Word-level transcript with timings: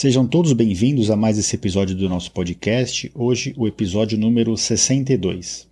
Sejam 0.00 0.26
todos 0.26 0.54
bem-vindos 0.54 1.10
a 1.10 1.14
mais 1.14 1.36
esse 1.36 1.54
episódio 1.54 1.94
do 1.94 2.08
nosso 2.08 2.32
podcast, 2.32 3.12
hoje 3.14 3.52
o 3.54 3.66
episódio 3.66 4.16
número 4.16 4.56
62. 4.56 5.68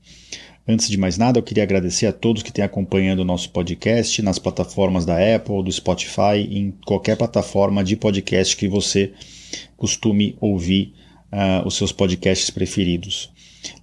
Antes 0.69 0.91
de 0.91 0.99
mais 0.99 1.17
nada, 1.17 1.39
eu 1.39 1.43
queria 1.43 1.63
agradecer 1.63 2.05
a 2.05 2.13
todos 2.13 2.43
que 2.43 2.53
têm 2.53 2.63
acompanhando 2.63 3.21
o 3.21 3.25
nosso 3.25 3.49
podcast 3.49 4.21
nas 4.21 4.39
plataformas 4.39 5.07
da 5.07 5.17
Apple, 5.35 5.63
do 5.65 5.73
Spotify, 5.73 6.47
em 6.51 6.75
qualquer 6.85 7.17
plataforma 7.17 7.83
de 7.83 7.97
podcast 7.97 8.55
que 8.55 8.69
você 8.69 9.15
costume 9.79 10.37
ouvir 10.43 10.93
uh, 11.33 11.67
os 11.67 11.75
seus 11.79 11.91
podcasts 11.91 12.51
preferidos. 12.51 13.33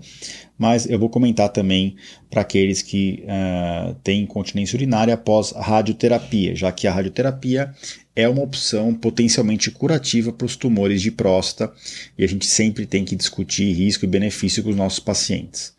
mas 0.57 0.89
eu 0.89 0.99
vou 0.99 1.09
comentar 1.09 1.47
também 1.49 1.95
para 2.29 2.41
aqueles 2.41 2.81
que 2.81 3.23
uh, 3.23 3.95
têm 4.03 4.23
incontinência 4.23 4.75
urinária 4.75 5.13
após 5.13 5.51
radioterapia, 5.51 6.53
já 6.53 6.69
que 6.69 6.85
a 6.85 6.91
radioterapia 6.91 7.73
é 8.13 8.27
uma 8.27 8.43
opção 8.43 8.93
potencialmente 8.93 9.71
curativa 9.71 10.33
para 10.33 10.45
os 10.45 10.57
tumores 10.57 11.01
de 11.01 11.11
próstata 11.11 11.71
e 12.17 12.25
a 12.25 12.27
gente 12.27 12.45
sempre 12.45 12.85
tem 12.85 13.05
que 13.05 13.15
discutir 13.15 13.71
risco 13.71 14.03
e 14.03 14.07
benefício 14.07 14.61
com 14.61 14.69
os 14.69 14.75
nossos 14.75 14.99
pacientes. 14.99 15.78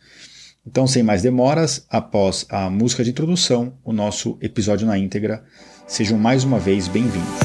Então, 0.67 0.87
sem 0.87 1.03
mais 1.03 1.23
demoras, 1.23 1.87
após 1.89 2.47
a 2.51 2.69
música 2.69 3.03
de 3.03 3.11
introdução, 3.11 3.73
o 3.83 3.93
nosso 3.93 4.37
episódio 4.43 4.87
na 4.87 4.99
íntegra. 4.99 5.43
Sejam 5.87 6.19
mais 6.19 6.45
uma 6.45 6.59
vez 6.59 6.87
bem-vindos. 6.87 7.41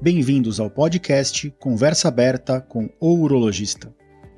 Bem-vindos 0.00 0.58
ao 0.60 0.70
podcast 0.70 1.50
Conversa 1.58 2.08
Aberta 2.08 2.60
com 2.60 2.88
o 3.00 3.14
Urologista. 3.14 3.92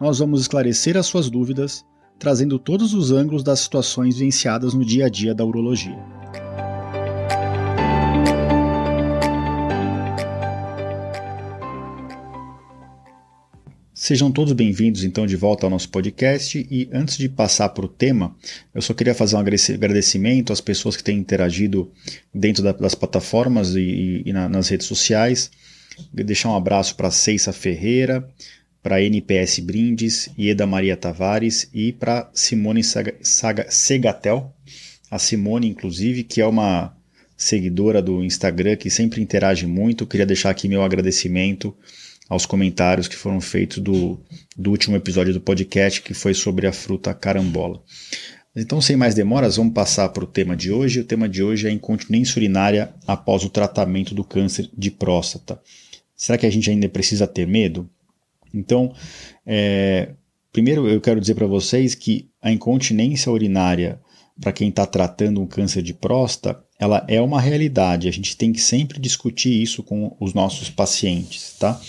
nós 0.00 0.20
vamos 0.20 0.42
esclarecer 0.42 0.96
as 0.96 1.06
suas 1.06 1.28
dúvidas, 1.28 1.84
trazendo 2.18 2.58
todos 2.58 2.94
os 2.94 3.10
ângulos 3.10 3.42
das 3.42 3.60
situações 3.60 4.16
vivenciadas 4.16 4.72
no 4.72 4.84
dia 4.84 5.06
a 5.06 5.08
dia 5.08 5.34
da 5.34 5.44
urologia. 5.44 5.98
Sejam 13.92 14.30
todos 14.30 14.52
bem-vindos 14.52 15.02
então 15.02 15.26
de 15.26 15.36
volta 15.36 15.66
ao 15.66 15.70
nosso 15.70 15.90
podcast 15.90 16.66
e 16.70 16.88
antes 16.92 17.18
de 17.18 17.28
passar 17.28 17.68
para 17.70 17.84
o 17.84 17.88
tema, 17.88 18.34
eu 18.72 18.80
só 18.80 18.94
queria 18.94 19.14
fazer 19.14 19.36
um 19.36 19.40
agradecimento 19.40 20.52
às 20.52 20.60
pessoas 20.60 20.96
que 20.96 21.02
têm 21.02 21.18
interagido 21.18 21.90
dentro 22.32 22.62
das 22.62 22.94
plataformas 22.94 23.74
e, 23.74 24.22
e 24.24 24.32
nas 24.32 24.68
redes 24.68 24.86
sociais. 24.86 25.50
Deixar 26.12 26.50
um 26.50 26.56
abraço 26.56 26.94
para 26.94 27.10
Ceissa 27.10 27.52
Ferreira, 27.52 28.26
para 28.88 29.02
NPS 29.02 29.58
Brindes, 29.58 30.30
Ieda 30.38 30.66
Maria 30.66 30.96
Tavares 30.96 31.68
e 31.74 31.92
para 31.92 32.30
Simone 32.32 32.82
Saga, 32.82 33.14
Saga, 33.20 33.66
Segatel, 33.70 34.50
a 35.10 35.18
Simone, 35.18 35.68
inclusive, 35.68 36.24
que 36.24 36.40
é 36.40 36.46
uma 36.46 36.96
seguidora 37.36 38.00
do 38.00 38.24
Instagram 38.24 38.76
que 38.76 38.88
sempre 38.88 39.20
interage 39.20 39.66
muito. 39.66 40.06
Queria 40.06 40.24
deixar 40.24 40.48
aqui 40.48 40.70
meu 40.70 40.82
agradecimento 40.82 41.76
aos 42.30 42.46
comentários 42.46 43.06
que 43.06 43.14
foram 43.14 43.42
feitos 43.42 43.76
do, 43.76 44.18
do 44.56 44.70
último 44.70 44.96
episódio 44.96 45.34
do 45.34 45.40
podcast, 45.42 46.00
que 46.00 46.14
foi 46.14 46.32
sobre 46.32 46.66
a 46.66 46.72
fruta 46.72 47.12
carambola. 47.12 47.82
Então, 48.56 48.80
sem 48.80 48.96
mais 48.96 49.14
demoras, 49.14 49.56
vamos 49.56 49.74
passar 49.74 50.08
para 50.08 50.24
o 50.24 50.26
tema 50.26 50.56
de 50.56 50.72
hoje. 50.72 51.00
O 51.00 51.04
tema 51.04 51.28
de 51.28 51.42
hoje 51.42 51.68
é 51.68 51.70
incontinência 51.70 52.38
urinária 52.38 52.94
após 53.06 53.44
o 53.44 53.50
tratamento 53.50 54.14
do 54.14 54.24
câncer 54.24 54.70
de 54.74 54.90
próstata. 54.90 55.60
Será 56.16 56.38
que 56.38 56.46
a 56.46 56.50
gente 56.50 56.70
ainda 56.70 56.88
precisa 56.88 57.26
ter 57.26 57.46
medo? 57.46 57.86
Então, 58.52 58.92
é, 59.46 60.14
primeiro 60.52 60.88
eu 60.88 61.00
quero 61.00 61.20
dizer 61.20 61.34
para 61.34 61.46
vocês 61.46 61.94
que 61.94 62.28
a 62.40 62.50
incontinência 62.50 63.30
urinária, 63.30 64.00
para 64.40 64.52
quem 64.52 64.68
está 64.68 64.86
tratando 64.86 65.40
um 65.40 65.46
câncer 65.46 65.82
de 65.82 65.92
próstata, 65.92 66.62
ela 66.78 67.04
é 67.08 67.20
uma 67.20 67.40
realidade. 67.40 68.08
A 68.08 68.12
gente 68.12 68.36
tem 68.36 68.52
que 68.52 68.60
sempre 68.60 69.00
discutir 69.00 69.60
isso 69.60 69.82
com 69.82 70.16
os 70.20 70.32
nossos 70.32 70.70
pacientes, 70.70 71.56
tá? 71.58 71.80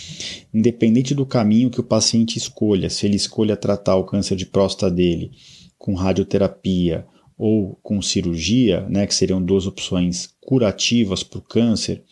Independente 0.51 1.13
do 1.13 1.25
caminho 1.25 1.69
que 1.69 1.79
o 1.79 1.83
paciente 1.83 2.37
escolha, 2.37 2.89
se 2.89 3.05
ele 3.05 3.15
escolha 3.15 3.55
tratar 3.55 3.95
o 3.95 4.05
câncer 4.05 4.35
de 4.35 4.47
próstata 4.47 4.91
dele 4.93 5.31
com 5.77 5.93
radioterapia 5.93 7.05
ou 7.37 7.79
com 7.81 8.01
cirurgia, 8.01 8.81
né, 8.89 9.07
que 9.07 9.15
seriam 9.15 9.41
duas 9.41 9.65
opções 9.65 10.29
curativas 10.41 11.23
para 11.23 11.39
o 11.39 11.41
câncer, 11.41 12.03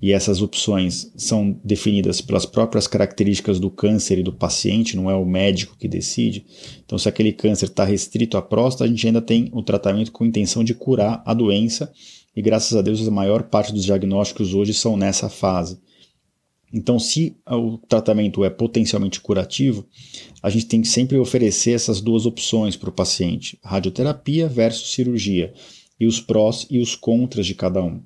e 0.00 0.12
essas 0.12 0.42
opções 0.42 1.10
são 1.16 1.58
definidas 1.64 2.20
pelas 2.20 2.44
próprias 2.44 2.86
características 2.86 3.58
do 3.58 3.70
câncer 3.70 4.18
e 4.18 4.22
do 4.22 4.32
paciente, 4.32 4.96
não 4.96 5.10
é 5.10 5.14
o 5.14 5.24
médico 5.24 5.76
que 5.78 5.88
decide. 5.88 6.44
Então, 6.84 6.98
se 6.98 7.08
aquele 7.08 7.32
câncer 7.32 7.66
está 7.66 7.84
restrito 7.84 8.36
à 8.36 8.42
próstata, 8.42 8.84
a 8.84 8.88
gente 8.88 9.06
ainda 9.06 9.22
tem 9.22 9.48
o 9.52 9.62
tratamento 9.62 10.12
com 10.12 10.24
intenção 10.24 10.62
de 10.62 10.74
curar 10.74 11.22
a 11.24 11.32
doença, 11.32 11.92
e 12.34 12.42
graças 12.42 12.76
a 12.76 12.82
Deus 12.82 13.06
a 13.06 13.10
maior 13.10 13.44
parte 13.44 13.72
dos 13.72 13.84
diagnósticos 13.84 14.52
hoje 14.52 14.74
são 14.74 14.96
nessa 14.96 15.28
fase. 15.28 15.78
Então, 16.72 16.98
se 16.98 17.34
o 17.48 17.78
tratamento 17.78 18.44
é 18.44 18.50
potencialmente 18.50 19.20
curativo, 19.20 19.86
a 20.42 20.50
gente 20.50 20.66
tem 20.66 20.82
que 20.82 20.88
sempre 20.88 21.16
oferecer 21.16 21.72
essas 21.72 22.00
duas 22.00 22.26
opções 22.26 22.76
para 22.76 22.90
o 22.90 22.92
paciente: 22.92 23.58
radioterapia 23.64 24.46
versus 24.46 24.92
cirurgia, 24.92 25.54
e 25.98 26.06
os 26.06 26.20
prós 26.20 26.66
e 26.68 26.78
os 26.78 26.94
contras 26.94 27.46
de 27.46 27.54
cada 27.54 27.82
um. 27.82 28.02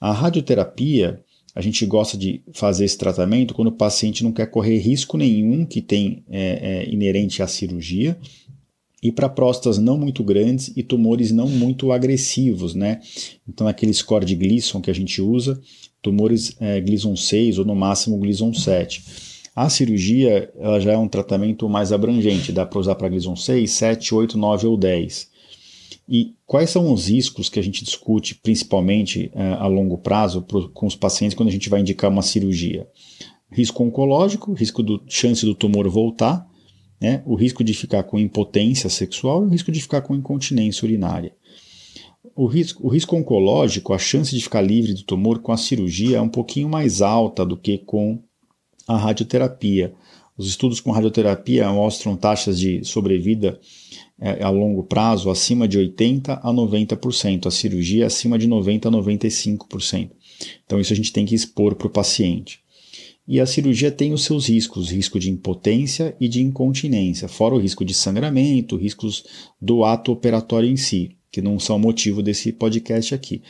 A 0.00 0.12
radioterapia, 0.12 1.20
a 1.54 1.60
gente 1.60 1.86
gosta 1.86 2.18
de 2.18 2.42
fazer 2.52 2.84
esse 2.84 2.98
tratamento 2.98 3.54
quando 3.54 3.68
o 3.68 3.72
paciente 3.72 4.22
não 4.22 4.32
quer 4.32 4.46
correr 4.46 4.78
risco 4.78 5.16
nenhum 5.16 5.64
que 5.64 5.80
tem 5.80 6.22
é, 6.28 6.84
é, 6.84 6.90
inerente 6.90 7.42
à 7.42 7.46
cirurgia 7.46 8.18
e 9.02 9.12
para 9.12 9.28
próstatas 9.28 9.78
não 9.78 9.96
muito 9.96 10.24
grandes 10.24 10.72
e 10.76 10.82
tumores 10.82 11.30
não 11.30 11.48
muito 11.48 11.92
agressivos, 11.92 12.74
né? 12.74 13.00
Então, 13.48 13.68
aquele 13.68 13.92
score 13.92 14.24
de 14.24 14.34
Gleason 14.34 14.80
que 14.80 14.90
a 14.90 14.94
gente 14.94 15.22
usa, 15.22 15.60
tumores 16.02 16.56
é, 16.60 16.80
Gleason 16.80 17.14
6 17.14 17.58
ou 17.58 17.64
no 17.64 17.74
máximo 17.74 18.18
Gleason 18.18 18.52
7. 18.52 19.04
A 19.54 19.70
cirurgia 19.70 20.52
ela 20.58 20.80
já 20.80 20.92
é 20.92 20.98
um 20.98 21.08
tratamento 21.08 21.68
mais 21.68 21.92
abrangente, 21.92 22.52
dá 22.52 22.66
para 22.66 22.78
usar 22.78 22.94
para 22.96 23.08
Gleason 23.08 23.36
6, 23.36 23.70
7, 23.70 24.14
8, 24.14 24.36
9 24.36 24.66
ou 24.66 24.76
10. 24.76 25.30
E 26.08 26.34
quais 26.46 26.70
são 26.70 26.92
os 26.92 27.08
riscos 27.08 27.48
que 27.48 27.58
a 27.58 27.62
gente 27.62 27.84
discute, 27.84 28.34
principalmente 28.36 29.30
uh, 29.34 29.54
a 29.58 29.66
longo 29.66 29.98
prazo, 29.98 30.44
com 30.72 30.86
os 30.86 30.94
pacientes 30.94 31.36
quando 31.36 31.48
a 31.48 31.52
gente 31.52 31.68
vai 31.68 31.80
indicar 31.80 32.10
uma 32.10 32.22
cirurgia? 32.22 32.86
Risco 33.50 33.82
oncológico, 33.82 34.52
risco 34.52 34.82
do 34.82 35.02
chance 35.08 35.44
do 35.44 35.54
tumor 35.54 35.88
voltar, 35.88 36.46
né, 37.00 37.22
o 37.26 37.34
risco 37.34 37.62
de 37.62 37.74
ficar 37.74 38.04
com 38.04 38.18
impotência 38.18 38.88
sexual 38.88 39.42
e 39.42 39.46
o 39.46 39.50
risco 39.50 39.70
de 39.70 39.80
ficar 39.80 40.00
com 40.00 40.14
incontinência 40.14 40.84
urinária. 40.84 41.34
O 42.34 42.46
risco, 42.46 42.86
o 42.86 42.90
risco 42.90 43.16
oncológico, 43.16 43.92
a 43.92 43.98
chance 43.98 44.34
de 44.34 44.42
ficar 44.42 44.60
livre 44.60 44.92
do 44.94 45.02
tumor 45.04 45.40
com 45.40 45.52
a 45.52 45.56
cirurgia 45.56 46.18
é 46.18 46.20
um 46.20 46.28
pouquinho 46.28 46.68
mais 46.68 47.00
alta 47.02 47.44
do 47.44 47.56
que 47.56 47.78
com 47.78 48.22
a 48.86 48.96
radioterapia. 48.96 49.94
Os 50.36 50.48
estudos 50.48 50.80
com 50.80 50.90
radioterapia 50.90 51.70
mostram 51.70 52.16
taxas 52.16 52.58
de 52.58 52.84
sobrevida 52.84 53.58
é, 54.20 54.42
a 54.42 54.48
longo 54.48 54.82
prazo 54.82 55.30
acima 55.30 55.68
de 55.68 55.78
80% 55.78 56.40
a 56.42 56.52
90%, 56.52 57.46
a 57.46 57.50
cirurgia 57.50 58.06
acima 58.06 58.38
de 58.38 58.48
90% 58.48 58.86
a 58.86 58.90
95%. 58.90 60.10
Então, 60.64 60.80
isso 60.80 60.92
a 60.92 60.96
gente 60.96 61.12
tem 61.12 61.26
que 61.26 61.34
expor 61.34 61.74
para 61.74 61.86
o 61.86 61.90
paciente. 61.90 62.60
E 63.28 63.40
a 63.40 63.46
cirurgia 63.46 63.90
tem 63.90 64.12
os 64.12 64.22
seus 64.22 64.48
riscos, 64.48 64.90
risco 64.90 65.18
de 65.18 65.30
impotência 65.30 66.16
e 66.20 66.28
de 66.28 66.40
incontinência, 66.40 67.26
fora 67.26 67.56
o 67.56 67.58
risco 67.58 67.84
de 67.84 67.92
sangramento, 67.92 68.76
riscos 68.76 69.24
do 69.60 69.84
ato 69.84 70.12
operatório 70.12 70.68
em 70.68 70.76
si, 70.76 71.16
que 71.30 71.42
não 71.42 71.58
são 71.58 71.78
motivo 71.78 72.22
desse 72.22 72.52
podcast 72.52 73.14
aqui. 73.14 73.42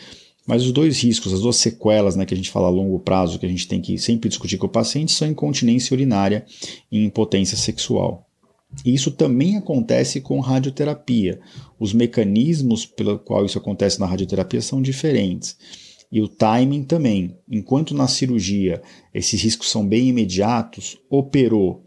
Mas 0.47 0.65
os 0.65 0.73
dois 0.73 1.03
riscos, 1.03 1.33
as 1.33 1.41
duas 1.41 1.57
sequelas 1.57 2.17
né, 2.17 2.25
que 2.25 2.33
a 2.33 2.37
gente 2.37 2.51
fala 2.51 2.69
a 2.69 2.71
longo 2.71 3.01
prazo, 3.01 3.39
que 3.39 3.45
a 3.45 3.49
gente 3.49 3.69
tem 3.69 3.81
que 3.81 3.99
sempre 3.99 4.29
discutir 4.29 4.57
com 4.57 4.67
o 4.67 4.71
paciente, 4.71 5.13
são 5.13 5.29
incontinência 5.29 5.93
urinária 5.93 6.47
e 6.91 7.05
impotência 7.05 7.57
sexual. 7.57 8.26
E 8.85 8.95
isso 8.95 9.11
também 9.11 9.57
acontece 9.57 10.21
com 10.21 10.41
radioterapia. 10.41 11.41
Os 11.79 11.93
mecanismos 11.93 12.85
pelo 12.85 13.19
qual 13.19 13.45
isso 13.45 13.59
acontece 13.59 13.99
na 14.01 14.07
radioterapia 14.07 14.61
são 14.61 14.83
diferentes. 14.83 15.57
E 16.11 16.21
o 16.21 16.29
timing 16.29 16.85
também. 16.85 17.37
Enquanto 17.51 17.95
na 17.95 18.07
cirurgia 18.07 18.83
esses 19.13 19.41
riscos 19.43 19.71
são 19.71 19.87
bem 19.87 20.09
imediatos, 20.09 20.99
operou 21.11 21.85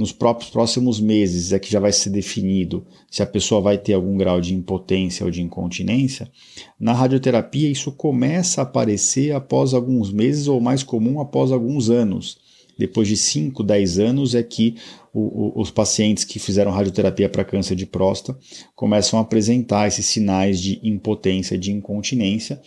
nos 0.00 0.12
próprios 0.12 0.50
próximos 0.50 0.98
meses 0.98 1.52
é 1.52 1.58
que 1.58 1.70
já 1.70 1.78
vai 1.78 1.92
ser 1.92 2.08
definido 2.08 2.86
se 3.10 3.22
a 3.22 3.26
pessoa 3.26 3.60
vai 3.60 3.76
ter 3.76 3.92
algum 3.92 4.16
grau 4.16 4.40
de 4.40 4.54
impotência 4.54 5.26
ou 5.26 5.30
de 5.30 5.42
incontinência. 5.42 6.30
Na 6.78 6.94
radioterapia, 6.94 7.68
isso 7.68 7.92
começa 7.92 8.62
a 8.62 8.64
aparecer 8.64 9.32
após 9.34 9.74
alguns 9.74 10.10
meses 10.10 10.48
ou 10.48 10.58
mais 10.58 10.82
comum 10.82 11.20
após 11.20 11.52
alguns 11.52 11.90
anos. 11.90 12.38
Depois 12.80 13.06
de 13.06 13.14
5, 13.14 13.62
10 13.62 13.98
anos 13.98 14.34
é 14.34 14.42
que 14.42 14.74
o, 15.12 15.20
o, 15.20 15.60
os 15.60 15.70
pacientes 15.70 16.24
que 16.24 16.38
fizeram 16.38 16.70
radioterapia 16.70 17.28
para 17.28 17.44
câncer 17.44 17.74
de 17.74 17.84
próstata 17.84 18.38
começam 18.74 19.18
a 19.18 19.22
apresentar 19.22 19.86
esses 19.86 20.06
sinais 20.06 20.58
de 20.58 20.80
impotência, 20.82 21.58
de 21.58 21.70
incontinência, 21.70 22.58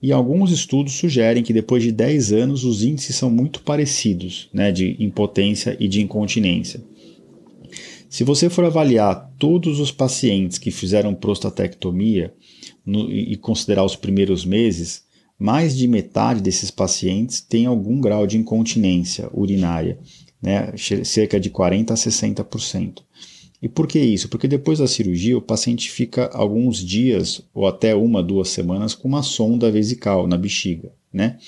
e 0.00 0.12
alguns 0.12 0.52
estudos 0.52 0.92
sugerem 0.92 1.42
que 1.42 1.52
depois 1.52 1.82
de 1.82 1.90
10 1.90 2.32
anos 2.32 2.64
os 2.64 2.84
índices 2.84 3.16
são 3.16 3.28
muito 3.28 3.60
parecidos 3.62 4.48
né, 4.52 4.70
de 4.70 4.96
impotência 5.00 5.76
e 5.80 5.88
de 5.88 6.00
incontinência. 6.00 6.80
Se 8.08 8.22
você 8.22 8.48
for 8.48 8.64
avaliar 8.64 9.32
todos 9.36 9.80
os 9.80 9.90
pacientes 9.90 10.58
que 10.58 10.70
fizeram 10.70 11.12
prostatectomia 11.12 12.32
no, 12.84 13.10
e 13.10 13.34
considerar 13.36 13.84
os 13.84 13.96
primeiros 13.96 14.44
meses, 14.44 15.05
mais 15.38 15.76
de 15.76 15.86
metade 15.86 16.40
desses 16.40 16.70
pacientes 16.70 17.40
tem 17.40 17.66
algum 17.66 18.00
grau 18.00 18.26
de 18.26 18.38
incontinência 18.38 19.28
urinária, 19.32 19.98
né, 20.40 20.72
cerca 21.04 21.38
de 21.38 21.50
40 21.50 21.92
a 21.92 21.96
60%. 21.96 23.02
E 23.60 23.68
por 23.68 23.86
que 23.86 23.98
isso? 23.98 24.28
Porque 24.28 24.46
depois 24.46 24.78
da 24.78 24.86
cirurgia 24.86 25.36
o 25.36 25.42
paciente 25.42 25.90
fica 25.90 26.30
alguns 26.32 26.84
dias 26.84 27.42
ou 27.54 27.66
até 27.66 27.94
uma, 27.94 28.22
duas 28.22 28.50
semanas 28.50 28.94
com 28.94 29.08
uma 29.08 29.22
sonda 29.22 29.70
vesical 29.70 30.26
na 30.26 30.36
bexiga. 30.36 30.92
Né? 31.12 31.38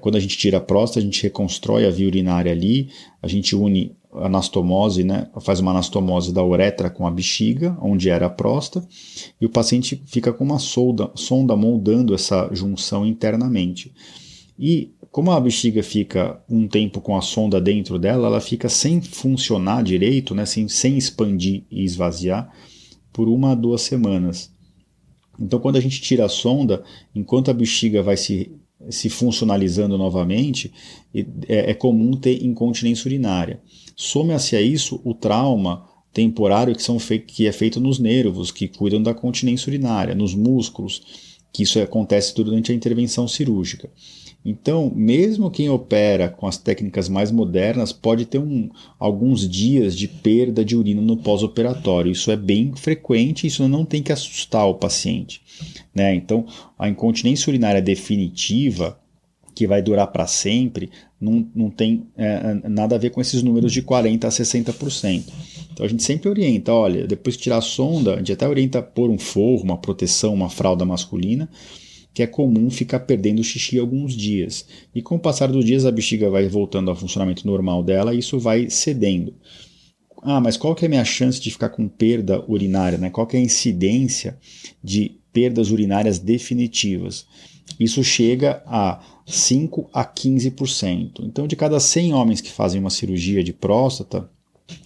Quando 0.00 0.16
a 0.16 0.20
gente 0.20 0.38
tira 0.38 0.58
a 0.58 0.60
próstata, 0.60 1.00
a 1.00 1.02
gente 1.02 1.22
reconstrói 1.24 1.84
a 1.84 1.90
via 1.90 2.06
urinária 2.06 2.52
ali, 2.52 2.88
a 3.20 3.26
gente 3.26 3.56
une 3.56 3.96
anastomose, 4.14 5.04
né? 5.04 5.28
faz 5.40 5.60
uma 5.60 5.70
anastomose 5.70 6.32
da 6.32 6.44
uretra 6.44 6.90
com 6.90 7.06
a 7.06 7.10
bexiga, 7.10 7.76
onde 7.80 8.10
era 8.10 8.26
a 8.26 8.30
próstata, 8.30 8.86
e 9.40 9.46
o 9.46 9.50
paciente 9.50 10.02
fica 10.06 10.32
com 10.32 10.44
uma 10.44 10.58
sonda, 10.58 11.10
sonda 11.14 11.56
moldando 11.56 12.14
essa 12.14 12.48
junção 12.52 13.06
internamente. 13.06 13.92
E 14.58 14.92
como 15.10 15.30
a 15.30 15.40
bexiga 15.40 15.82
fica 15.82 16.42
um 16.48 16.66
tempo 16.66 17.00
com 17.00 17.16
a 17.16 17.20
sonda 17.20 17.60
dentro 17.60 17.98
dela, 17.98 18.28
ela 18.28 18.40
fica 18.40 18.68
sem 18.68 19.00
funcionar 19.00 19.82
direito, 19.82 20.34
né, 20.34 20.46
sem, 20.46 20.68
sem 20.68 20.96
expandir 20.96 21.64
e 21.70 21.84
esvaziar, 21.84 22.50
por 23.12 23.28
uma 23.28 23.52
a 23.52 23.54
duas 23.54 23.82
semanas. 23.82 24.50
Então, 25.38 25.58
quando 25.58 25.76
a 25.76 25.80
gente 25.80 26.00
tira 26.00 26.24
a 26.24 26.28
sonda, 26.28 26.82
enquanto 27.14 27.50
a 27.50 27.54
bexiga 27.54 28.02
vai 28.02 28.16
se, 28.16 28.54
se 28.90 29.08
funcionalizando 29.08 29.96
novamente, 29.96 30.72
é, 31.14 31.70
é 31.70 31.74
comum 31.74 32.16
ter 32.16 32.44
incontinência 32.44 33.08
urinária. 33.08 33.60
Some-se 33.96 34.56
a 34.56 34.60
isso 34.60 35.00
o 35.04 35.14
trauma 35.14 35.88
temporário 36.12 36.74
que, 36.74 36.82
são 36.82 36.98
que 36.98 37.46
é 37.46 37.52
feito 37.52 37.80
nos 37.80 37.98
nervos, 37.98 38.50
que 38.50 38.68
cuidam 38.68 39.02
da 39.02 39.14
continência 39.14 39.70
urinária, 39.70 40.14
nos 40.14 40.34
músculos, 40.34 41.02
que 41.52 41.62
isso 41.62 41.80
acontece 41.80 42.34
durante 42.34 42.72
a 42.72 42.74
intervenção 42.74 43.26
cirúrgica. 43.26 43.90
Então, 44.44 44.92
mesmo 44.94 45.50
quem 45.50 45.68
opera 45.68 46.28
com 46.28 46.46
as 46.46 46.58
técnicas 46.58 47.08
mais 47.08 47.30
modernas 47.30 47.92
pode 47.92 48.26
ter 48.26 48.38
um, 48.38 48.68
alguns 48.98 49.48
dias 49.48 49.96
de 49.96 50.08
perda 50.08 50.64
de 50.64 50.76
urina 50.76 51.00
no 51.00 51.16
pós-operatório. 51.16 52.10
Isso 52.10 52.30
é 52.30 52.36
bem 52.36 52.72
frequente, 52.74 53.46
isso 53.46 53.68
não 53.68 53.84
tem 53.84 54.02
que 54.02 54.12
assustar 54.12 54.66
o 54.66 54.74
paciente. 54.74 55.40
Né? 55.94 56.14
Então, 56.14 56.44
a 56.76 56.88
incontinência 56.88 57.50
urinária 57.50 57.80
definitiva, 57.80 58.98
que 59.54 59.66
vai 59.66 59.80
durar 59.80 60.08
para 60.08 60.26
sempre, 60.26 60.90
não, 61.20 61.46
não 61.54 61.70
tem 61.70 62.06
é, 62.16 62.68
nada 62.68 62.96
a 62.96 62.98
ver 62.98 63.10
com 63.10 63.20
esses 63.20 63.42
números 63.44 63.72
de 63.72 63.80
40% 63.82 64.24
a 64.24 64.28
60%. 64.28 65.24
Então 65.72 65.86
a 65.86 65.88
gente 65.88 66.02
sempre 66.02 66.28
orienta, 66.28 66.72
olha, 66.72 67.06
depois 67.06 67.36
de 67.36 67.44
tirar 67.44 67.58
a 67.58 67.62
sonda, 67.62 68.14
a 68.14 68.16
gente 68.18 68.32
até 68.32 68.48
orienta 68.48 68.82
pôr 68.82 69.08
um 69.08 69.18
forro, 69.18 69.62
uma 69.62 69.78
proteção, 69.78 70.34
uma 70.34 70.50
fralda 70.50 70.84
masculina, 70.84 71.48
que 72.14 72.22
é 72.22 72.26
comum 72.26 72.70
ficar 72.70 73.00
perdendo 73.00 73.42
xixi 73.42 73.78
alguns 73.78 74.14
dias. 74.14 74.66
E 74.94 75.00
com 75.00 75.16
o 75.16 75.20
passar 75.20 75.50
dos 75.50 75.64
dias 75.64 75.86
a 75.86 75.90
bexiga 75.90 76.28
vai 76.30 76.48
voltando 76.48 76.90
ao 76.90 76.96
funcionamento 76.96 77.46
normal 77.46 77.82
dela 77.82 78.14
e 78.14 78.18
isso 78.18 78.38
vai 78.38 78.68
cedendo. 78.68 79.34
Ah, 80.22 80.40
mas 80.40 80.56
qual 80.56 80.74
que 80.74 80.84
é 80.84 80.86
a 80.86 80.90
minha 80.90 81.04
chance 81.04 81.40
de 81.40 81.50
ficar 81.50 81.70
com 81.70 81.88
perda 81.88 82.44
urinária? 82.48 82.96
Né? 82.96 83.10
Qual 83.10 83.26
que 83.26 83.36
é 83.36 83.40
a 83.40 83.42
incidência 83.42 84.38
de 84.82 85.18
perdas 85.32 85.70
urinárias 85.70 86.18
definitivas? 86.18 87.26
Isso 87.80 88.04
chega 88.04 88.62
a 88.66 89.00
5 89.26 89.90
a 89.92 90.04
15%. 90.04 91.24
Então, 91.24 91.46
de 91.46 91.56
cada 91.56 91.80
100 91.80 92.14
homens 92.14 92.40
que 92.40 92.50
fazem 92.50 92.80
uma 92.80 92.90
cirurgia 92.90 93.42
de 93.42 93.52
próstata, 93.52 94.30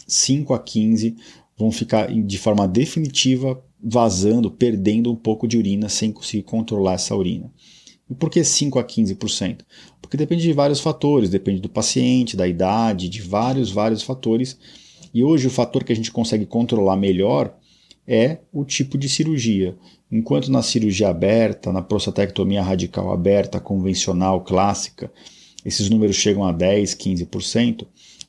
5 0.07 0.55
a 0.55 0.59
15 0.59 1.17
vão 1.59 1.71
ficar 1.71 2.13
de 2.13 2.39
forma 2.39 2.69
definitiva 2.69 3.63
vazando, 3.83 4.51
perdendo 4.51 5.11
um 5.11 5.17
pouco 5.17 5.47
de 5.47 5.57
urina 5.57 5.89
sem 5.89 6.13
conseguir 6.13 6.43
controlar 6.43 6.95
essa 6.95 7.15
urina. 7.15 7.51
E 8.09 8.15
por 8.15 8.31
que 8.31 8.43
5 8.45 8.79
a 8.79 8.85
15%? 8.85 9.61
Porque 10.01 10.17
depende 10.17 10.43
de 10.43 10.53
vários 10.53 10.81
fatores, 10.81 11.31
depende 11.31 11.61
do 11.61 11.69
paciente, 11.69 12.37
da 12.37 12.47
idade, 12.47 13.09
de 13.09 13.21
vários, 13.21 13.71
vários 13.71 14.03
fatores. 14.03 14.57
E 15.13 15.25
hoje 15.25 15.47
o 15.47 15.51
fator 15.51 15.83
que 15.83 15.93
a 15.93 15.97
gente 15.97 16.13
consegue 16.13 16.47
controlar 16.47 16.97
melhor 16.97 17.57
é 18.07 18.39
o 18.53 18.65
tipo 18.65 18.97
de 18.97 19.09
cirurgia. 19.09 19.77
Enquanto 20.11 20.51
na 20.53 20.63
cirurgia 20.63 21.09
aberta, 21.09 21.73
na 21.73 21.83
prostatectomia 21.83 22.63
radical 22.63 23.13
aberta, 23.13 23.59
convencional, 23.59 24.45
clássica, 24.45 25.11
esses 25.65 25.91
números 25.91 26.15
chegam 26.15 26.45
a 26.45 26.53
10, 26.53 26.95
15%, 26.95 27.87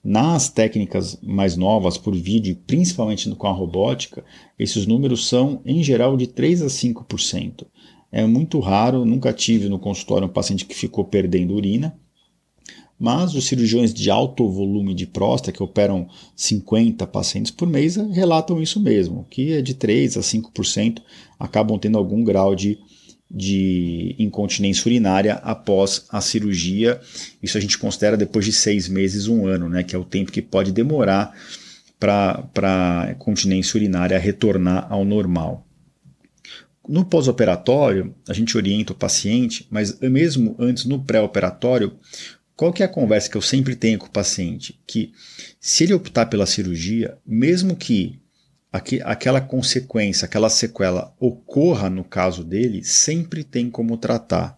nas 0.08 0.48
técnicas 0.48 1.20
mais 1.22 1.58
novas 1.58 1.98
por 1.98 2.16
vídeo, 2.16 2.58
principalmente 2.66 3.30
com 3.32 3.46
a 3.46 3.52
robótica, 3.52 4.24
esses 4.58 4.86
números 4.86 5.28
são 5.28 5.62
em 5.66 5.84
geral 5.84 6.16
de 6.16 6.28
3 6.28 6.62
a 6.62 6.68
5%. 6.68 7.68
É 8.10 8.26
muito 8.26 8.58
raro, 8.62 9.04
nunca 9.04 9.34
tive 9.34 9.68
no 9.68 9.78
consultório 9.78 10.26
um 10.26 10.32
paciente 10.32 10.64
que 10.64 10.74
ficou 10.74 11.04
perdendo 11.04 11.54
urina, 11.54 12.00
mas 12.98 13.36
os 13.36 13.48
cirurgiões 13.48 13.94
de 13.94 14.10
alto 14.10 14.50
volume 14.50 14.94
de 14.94 15.06
próstata, 15.06 15.52
que 15.52 15.62
operam 15.62 16.08
50 16.38 17.06
pacientes 17.06 17.52
por 17.52 17.68
mês, 17.68 17.98
relatam 17.98 18.62
isso 18.62 18.80
mesmo, 18.80 19.28
que 19.30 19.52
é 19.52 19.62
de 19.62 19.74
3 19.74 20.16
a 20.16 20.22
5% 20.22 21.02
acabam 21.38 21.78
tendo 21.78 21.98
algum 21.98 22.24
grau 22.24 22.56
de 22.56 22.80
de 23.30 24.16
incontinência 24.18 24.88
urinária 24.88 25.36
após 25.36 26.06
a 26.10 26.22
cirurgia. 26.22 27.00
Isso 27.42 27.58
a 27.58 27.62
gente 27.62 27.78
considera 27.78 28.16
depois 28.16 28.46
de 28.46 28.54
seis 28.54 28.88
meses, 28.88 29.28
um 29.28 29.46
ano, 29.46 29.68
né, 29.68 29.84
que 29.84 29.96
é 29.96 30.00
o 30.00 30.06
tempo 30.06 30.32
que 30.32 30.42
pode 30.42 30.72
demorar 30.72 31.34
para 32.00 33.10
a 33.10 33.16
continência 33.16 33.78
urinária 33.78 34.18
retornar 34.18 34.88
ao 34.90 35.04
normal. 35.04 35.68
No 36.88 37.04
pós-operatório, 37.04 38.16
a 38.30 38.34
gente 38.34 38.56
orienta 38.56 38.94
o 38.94 38.96
paciente, 38.96 39.68
mas 39.70 40.00
mesmo 40.00 40.56
antes 40.58 40.86
no 40.86 41.04
pré-operatório, 41.04 41.94
qual 42.56 42.72
que 42.72 42.82
é 42.82 42.86
a 42.86 42.90
conversa 42.90 43.30
que 43.30 43.36
eu 43.36 43.42
sempre 43.42 43.76
tenho 43.76 44.00
com 44.00 44.08
o 44.08 44.12
paciente? 44.12 44.80
Que 44.88 45.12
se 45.60 45.84
ele 45.84 45.94
optar 45.94 46.28
pela 46.28 46.46
cirurgia, 46.46 47.18
mesmo 47.26 47.76
que 47.76 48.20
aquela 48.72 49.42
consequência, 49.42 50.26
aquela 50.26 50.50
sequela 50.50 51.14
ocorra 51.20 51.90
no 51.90 52.04
caso 52.04 52.44
dele, 52.44 52.84
sempre 52.84 53.44
tem 53.44 53.70
como 53.70 53.98
tratar, 53.98 54.58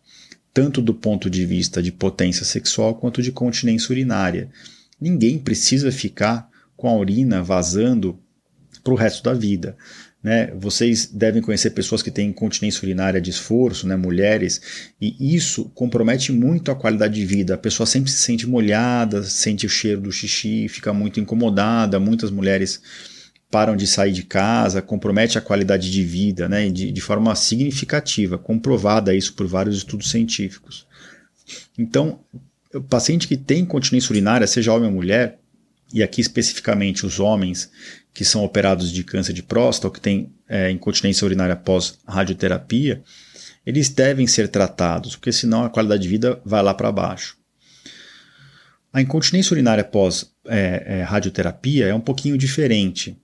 tanto 0.53 0.81
do 0.81 0.93
ponto 0.93 1.29
de 1.29 1.45
vista 1.45 1.81
de 1.81 1.91
potência 1.91 2.45
sexual 2.45 2.95
quanto 2.95 3.21
de 3.21 3.31
continência 3.31 3.91
urinária. 3.91 4.49
Ninguém 4.99 5.37
precisa 5.37 5.91
ficar 5.91 6.49
com 6.75 6.89
a 6.89 6.95
urina 6.95 7.41
vazando 7.43 8.19
para 8.83 8.93
o 8.93 8.95
resto 8.95 9.23
da 9.23 9.33
vida. 9.33 9.77
Né? 10.21 10.47
Vocês 10.57 11.05
devem 11.05 11.41
conhecer 11.41 11.69
pessoas 11.69 12.01
que 12.01 12.11
têm 12.11 12.29
incontinência 12.29 12.83
urinária 12.83 13.21
de 13.21 13.29
esforço, 13.29 13.87
né? 13.87 13.95
mulheres, 13.95 14.93
e 14.99 15.33
isso 15.33 15.71
compromete 15.73 16.33
muito 16.33 16.71
a 16.71 16.75
qualidade 16.75 17.13
de 17.13 17.25
vida. 17.25 17.53
A 17.53 17.57
pessoa 17.57 17.87
sempre 17.87 18.11
se 18.11 18.17
sente 18.17 18.45
molhada, 18.45 19.23
sente 19.23 19.65
o 19.65 19.69
cheiro 19.69 20.01
do 20.01 20.11
xixi, 20.11 20.67
fica 20.67 20.91
muito 20.91 21.19
incomodada. 21.19 21.99
Muitas 21.99 22.31
mulheres 22.31 22.81
param 23.49 23.75
de 23.75 23.87
sair 23.87 24.11
de 24.11 24.23
casa, 24.23 24.81
compromete 24.81 25.37
a 25.37 25.41
qualidade 25.41 25.91
de 25.91 26.03
vida 26.03 26.47
né? 26.47 26.69
de, 26.69 26.91
de 26.91 27.01
forma 27.01 27.35
significativa, 27.35 28.37
comprovada 28.37 29.15
isso 29.15 29.33
por 29.33 29.47
vários 29.47 29.77
estudos 29.77 30.09
científicos. 30.09 30.85
Então, 31.77 32.19
o 32.73 32.81
paciente 32.81 33.27
que 33.27 33.35
tem 33.35 33.61
incontinência 33.61 34.11
urinária, 34.11 34.45
seja 34.45 34.73
homem 34.73 34.87
ou 34.87 34.95
mulher, 34.95 35.39
e 35.91 36.03
aqui 36.03 36.21
especificamente 36.21 37.05
os 37.05 37.19
homens 37.19 37.71
que 38.13 38.23
são 38.23 38.43
operados 38.43 38.91
de 38.91 39.03
câncer 39.03 39.33
de 39.33 39.41
próstata 39.41 39.87
ou 39.87 39.93
que 39.93 40.01
têm 40.01 40.31
é, 40.47 40.69
incontinência 40.69 41.25
urinária 41.25 41.55
pós 41.55 41.97
radioterapia, 42.07 43.01
eles 43.65 43.89
devem 43.89 44.27
ser 44.27 44.47
tratados, 44.47 45.15
porque 45.15 45.31
senão 45.31 45.63
a 45.63 45.69
qualidade 45.69 46.03
de 46.03 46.09
vida 46.09 46.39
vai 46.45 46.61
lá 46.61 46.73
para 46.73 46.91
baixo. 46.91 47.37
A 48.91 49.01
incontinência 49.01 49.53
urinária 49.53 49.83
pós 49.83 50.31
é, 50.45 50.99
é, 50.99 51.03
radioterapia 51.03 51.87
é 51.87 51.93
um 51.93 51.99
pouquinho 51.99 52.37
diferente. 52.37 53.17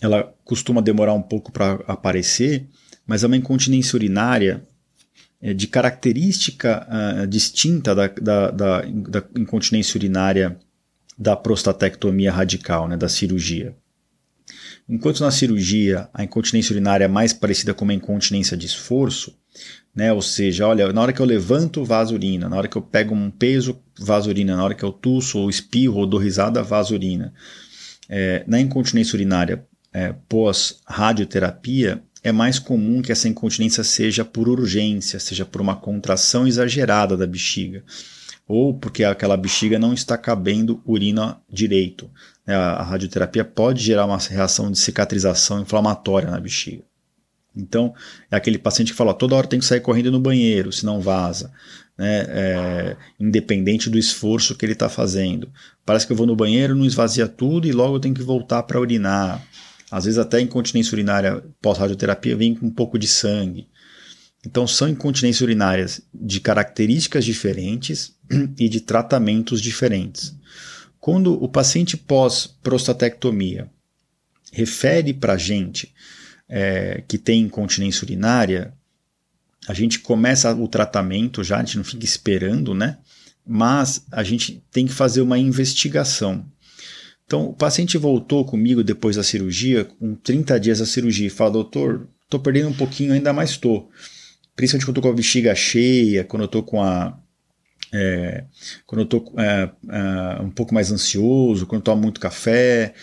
Ela 0.00 0.34
costuma 0.44 0.82
demorar 0.82 1.14
um 1.14 1.22
pouco 1.22 1.50
para 1.50 1.74
aparecer, 1.86 2.66
mas 3.06 3.24
é 3.24 3.26
uma 3.26 3.36
incontinência 3.36 3.96
urinária 3.96 4.66
é, 5.40 5.54
de 5.54 5.66
característica 5.66 6.86
uh, 6.88 7.26
distinta 7.26 7.94
da, 7.94 8.08
da, 8.08 8.50
da, 8.50 8.80
da 8.82 9.24
incontinência 9.36 9.96
urinária 9.98 10.58
da 11.18 11.34
prostatectomia 11.34 12.32
radical, 12.32 12.88
né, 12.88 12.96
da 12.96 13.08
cirurgia. 13.08 13.74
Enquanto 14.88 15.20
na 15.20 15.30
cirurgia 15.30 16.08
a 16.12 16.22
incontinência 16.22 16.72
urinária 16.72 17.04
é 17.04 17.08
mais 17.08 17.32
parecida 17.32 17.74
com 17.74 17.84
uma 17.84 17.94
incontinência 17.94 18.56
de 18.56 18.66
esforço, 18.66 19.36
né, 19.94 20.12
ou 20.12 20.20
seja, 20.20 20.66
olha, 20.66 20.92
na 20.92 21.00
hora 21.00 21.12
que 21.12 21.20
eu 21.20 21.26
levanto, 21.26 21.84
vaza 21.84 22.12
urina, 22.12 22.48
na 22.48 22.56
hora 22.56 22.68
que 22.68 22.76
eu 22.76 22.82
pego 22.82 23.14
um 23.14 23.30
peso, 23.30 23.78
vaza 23.98 24.28
urina, 24.28 24.56
na 24.56 24.62
hora 24.62 24.74
que 24.74 24.84
eu 24.84 24.92
tuço 24.92 25.38
ou 25.38 25.48
espirro 25.48 26.00
ou 26.00 26.06
dou 26.06 26.20
risada, 26.20 26.62
vaza 26.62 26.94
urina. 26.94 27.32
É, 28.08 28.44
na 28.46 28.60
incontinência 28.60 29.16
urinária 29.16 29.66
é, 29.96 30.14
pós-radioterapia, 30.28 32.02
é 32.22 32.30
mais 32.30 32.58
comum 32.58 33.00
que 33.00 33.12
essa 33.12 33.28
incontinência 33.28 33.82
seja 33.82 34.24
por 34.24 34.48
urgência, 34.48 35.18
seja 35.18 35.46
por 35.46 35.60
uma 35.60 35.76
contração 35.76 36.46
exagerada 36.46 37.16
da 37.16 37.26
bexiga 37.26 37.82
ou 38.48 38.72
porque 38.72 39.02
aquela 39.02 39.36
bexiga 39.36 39.78
não 39.78 39.92
está 39.92 40.16
cabendo 40.16 40.80
urina 40.84 41.40
direito. 41.50 42.08
Né? 42.46 42.54
A 42.54 42.82
radioterapia 42.82 43.44
pode 43.44 43.82
gerar 43.82 44.06
uma 44.06 44.18
reação 44.18 44.70
de 44.70 44.78
cicatrização 44.78 45.60
inflamatória 45.60 46.30
na 46.30 46.38
bexiga. 46.38 46.84
Então, 47.56 47.94
é 48.30 48.36
aquele 48.36 48.58
paciente 48.58 48.92
que 48.92 48.96
fala, 48.98 49.14
toda 49.14 49.34
hora 49.34 49.46
tem 49.46 49.58
que 49.58 49.64
sair 49.64 49.80
correndo 49.80 50.12
no 50.12 50.20
banheiro, 50.20 50.70
senão 50.70 51.00
vaza. 51.00 51.50
Né? 51.96 52.26
É, 52.28 52.96
independente 53.18 53.88
do 53.88 53.98
esforço 53.98 54.54
que 54.54 54.64
ele 54.64 54.74
está 54.74 54.88
fazendo. 54.88 55.50
Parece 55.84 56.06
que 56.06 56.12
eu 56.12 56.16
vou 56.16 56.26
no 56.26 56.36
banheiro, 56.36 56.76
não 56.76 56.84
esvazia 56.84 57.26
tudo 57.26 57.66
e 57.66 57.72
logo 57.72 57.96
eu 57.96 58.00
tenho 58.00 58.14
que 58.14 58.22
voltar 58.22 58.62
para 58.64 58.78
urinar. 58.78 59.42
Às 59.96 60.04
vezes 60.04 60.18
até 60.18 60.40
incontinência 60.40 60.94
urinária 60.94 61.42
pós-radioterapia 61.62 62.36
vem 62.36 62.54
com 62.54 62.66
um 62.66 62.70
pouco 62.70 62.98
de 62.98 63.08
sangue. 63.08 63.66
Então, 64.44 64.66
são 64.66 64.88
incontinências 64.88 65.40
urinárias 65.40 66.02
de 66.14 66.38
características 66.38 67.24
diferentes 67.24 68.14
e 68.58 68.68
de 68.68 68.80
tratamentos 68.82 69.60
diferentes. 69.60 70.36
Quando 71.00 71.42
o 71.42 71.48
paciente 71.48 71.96
pós-prostatectomia 71.96 73.70
refere 74.52 75.14
para 75.14 75.32
a 75.32 75.38
gente 75.38 75.94
é, 76.46 77.02
que 77.08 77.16
tem 77.16 77.40
incontinência 77.40 78.04
urinária, 78.04 78.74
a 79.66 79.72
gente 79.72 80.00
começa 80.00 80.54
o 80.54 80.68
tratamento 80.68 81.42
já, 81.42 81.56
a 81.56 81.64
gente 81.64 81.78
não 81.78 81.84
fica 81.84 82.04
esperando, 82.04 82.74
né? 82.74 82.98
Mas 83.46 84.04
a 84.12 84.22
gente 84.22 84.62
tem 84.70 84.86
que 84.86 84.92
fazer 84.92 85.22
uma 85.22 85.38
investigação. 85.38 86.44
Então, 87.26 87.48
o 87.48 87.54
paciente 87.54 87.98
voltou 87.98 88.44
comigo 88.44 88.82
depois 88.82 89.16
da 89.16 89.22
cirurgia, 89.22 89.84
com 89.84 90.14
30 90.14 90.58
dias 90.58 90.78
da 90.78 90.86
cirurgia, 90.86 91.26
e 91.26 91.30
fala: 91.30 91.50
Doutor, 91.50 92.08
estou 92.22 92.40
perdendo 92.40 92.68
um 92.68 92.76
pouquinho, 92.76 93.12
ainda 93.12 93.32
mais 93.32 93.50
estou 93.50 93.90
principalmente 94.56 94.86
quando 94.86 94.94
tô 94.96 95.02
com 95.02 95.10
a 95.10 95.12
bexiga 95.12 95.54
cheia, 95.54 96.24
quando 96.24 96.50
eu 96.50 96.62
com 96.62 96.82
a. 96.82 97.20
É, 97.92 98.44
quando 98.84 99.08
eu 99.12 99.40
é, 99.40 99.70
é, 99.88 100.42
um 100.42 100.50
pouco 100.50 100.74
mais 100.74 100.90
ansioso, 100.90 101.66
quando 101.66 101.80
eu 101.80 101.84
tomo 101.84 102.02
muito 102.02 102.18
café. 102.18 102.94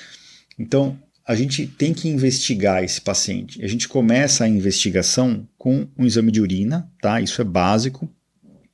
Então, 0.60 1.00
a 1.26 1.36
gente 1.36 1.66
tem 1.66 1.94
que 1.94 2.10
investigar 2.10 2.84
esse 2.84 3.00
paciente. 3.00 3.64
A 3.64 3.68
gente 3.68 3.88
começa 3.88 4.44
a 4.44 4.50
investigação 4.50 5.48
com 5.58 5.88
um 5.98 6.06
exame 6.06 6.32
de 6.32 6.42
urina, 6.42 6.92
tá? 7.02 7.22
Isso 7.22 7.42
é 7.42 7.46
básico. 7.46 8.10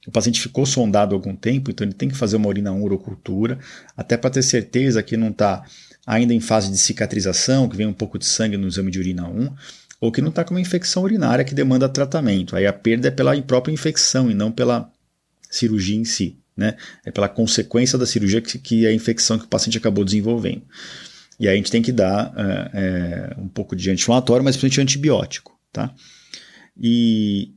O 0.10 0.12
paciente 0.12 0.42
ficou 0.42 0.66
sondado 0.66 1.14
algum 1.14 1.36
tempo, 1.36 1.70
então 1.70 1.86
ele 1.86 1.94
tem 1.94 2.10
que 2.10 2.16
fazer 2.16 2.36
uma 2.36 2.48
urina 2.48 2.74
urocultura, 2.74 3.60
até 3.96 4.18
para 4.18 4.32
ter 4.32 4.42
certeza 4.42 5.04
que 5.04 5.16
não 5.16 5.30
está 5.30 5.64
ainda 6.04 6.34
em 6.34 6.40
fase 6.40 6.72
de 6.72 6.80
cicatrização, 6.80 7.70
que 7.70 7.78
vem 7.78 7.86
um 7.86 7.94
pouco 7.94 8.18
de 8.18 8.26
sangue 8.26 8.58
no 8.58 8.68
exame 8.68 8.90
de 8.90 8.98
urina 8.98 9.28
1 9.28 9.54
ou 10.02 10.12
que 10.12 10.20
não 10.20 10.30
está 10.30 10.44
com 10.44 10.56
uma 10.56 10.60
infecção 10.60 11.04
urinária 11.04 11.46
que 11.46 11.54
demanda 11.54 11.88
tratamento. 11.88 12.56
Aí 12.56 12.66
a 12.66 12.74
perda 12.74 13.10
é 13.10 13.12
pela 13.12 13.40
própria 13.44 13.72
infecção 13.72 14.32
e 14.32 14.34
não 14.34 14.52
pela 14.52 14.92
cirurgia 15.48 15.96
em 15.96 16.06
si. 16.06 16.40
Né? 16.58 16.76
É 17.06 17.12
pela 17.12 17.30
consequência 17.30 17.96
da 17.96 18.08
cirurgia 18.08 18.42
que, 18.42 18.58
que 18.58 18.88
é 18.88 18.90
a 18.90 18.94
infecção 18.94 19.38
que 19.38 19.46
o 19.46 19.48
paciente 19.48 19.78
acabou 19.78 20.04
desenvolvendo. 20.04 20.64
E 21.40 21.48
aí 21.48 21.54
a 21.54 21.58
gente 21.58 21.70
tem 21.70 21.84
que 21.84 21.92
dar 21.92 22.34
é, 22.36 22.72
é, 22.74 23.40
um 23.40 23.48
pouco 23.48 23.76
de 23.76 23.92
anti-inflamatório, 23.92 24.44
mas 24.44 24.58
principalmente 24.58 24.90
antibiótico. 24.90 25.56
Tá? 25.72 25.94
E 26.76 27.54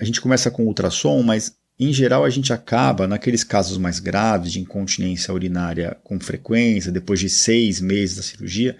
a 0.00 0.04
gente 0.04 0.20
começa 0.20 0.50
com 0.50 0.64
ultrassom, 0.64 1.22
mas 1.22 1.57
em 1.78 1.92
geral 1.92 2.24
a 2.24 2.30
gente 2.30 2.52
acaba, 2.52 3.06
naqueles 3.06 3.44
casos 3.44 3.78
mais 3.78 4.00
graves 4.00 4.52
de 4.52 4.60
incontinência 4.60 5.32
urinária 5.32 5.96
com 6.02 6.18
frequência, 6.18 6.90
depois 6.90 7.20
de 7.20 7.28
seis 7.28 7.80
meses 7.80 8.16
da 8.16 8.22
cirurgia, 8.22 8.76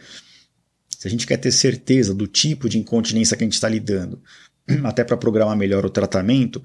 se 0.88 1.06
a 1.06 1.10
gente 1.10 1.26
quer 1.26 1.36
ter 1.36 1.52
certeza 1.52 2.12
do 2.12 2.26
tipo 2.26 2.68
de 2.68 2.76
incontinência 2.76 3.36
que 3.36 3.44
a 3.44 3.46
gente 3.46 3.54
está 3.54 3.68
lidando, 3.68 4.20
até 4.82 5.04
para 5.04 5.16
programar 5.16 5.56
melhor 5.56 5.86
o 5.86 5.90
tratamento, 5.90 6.62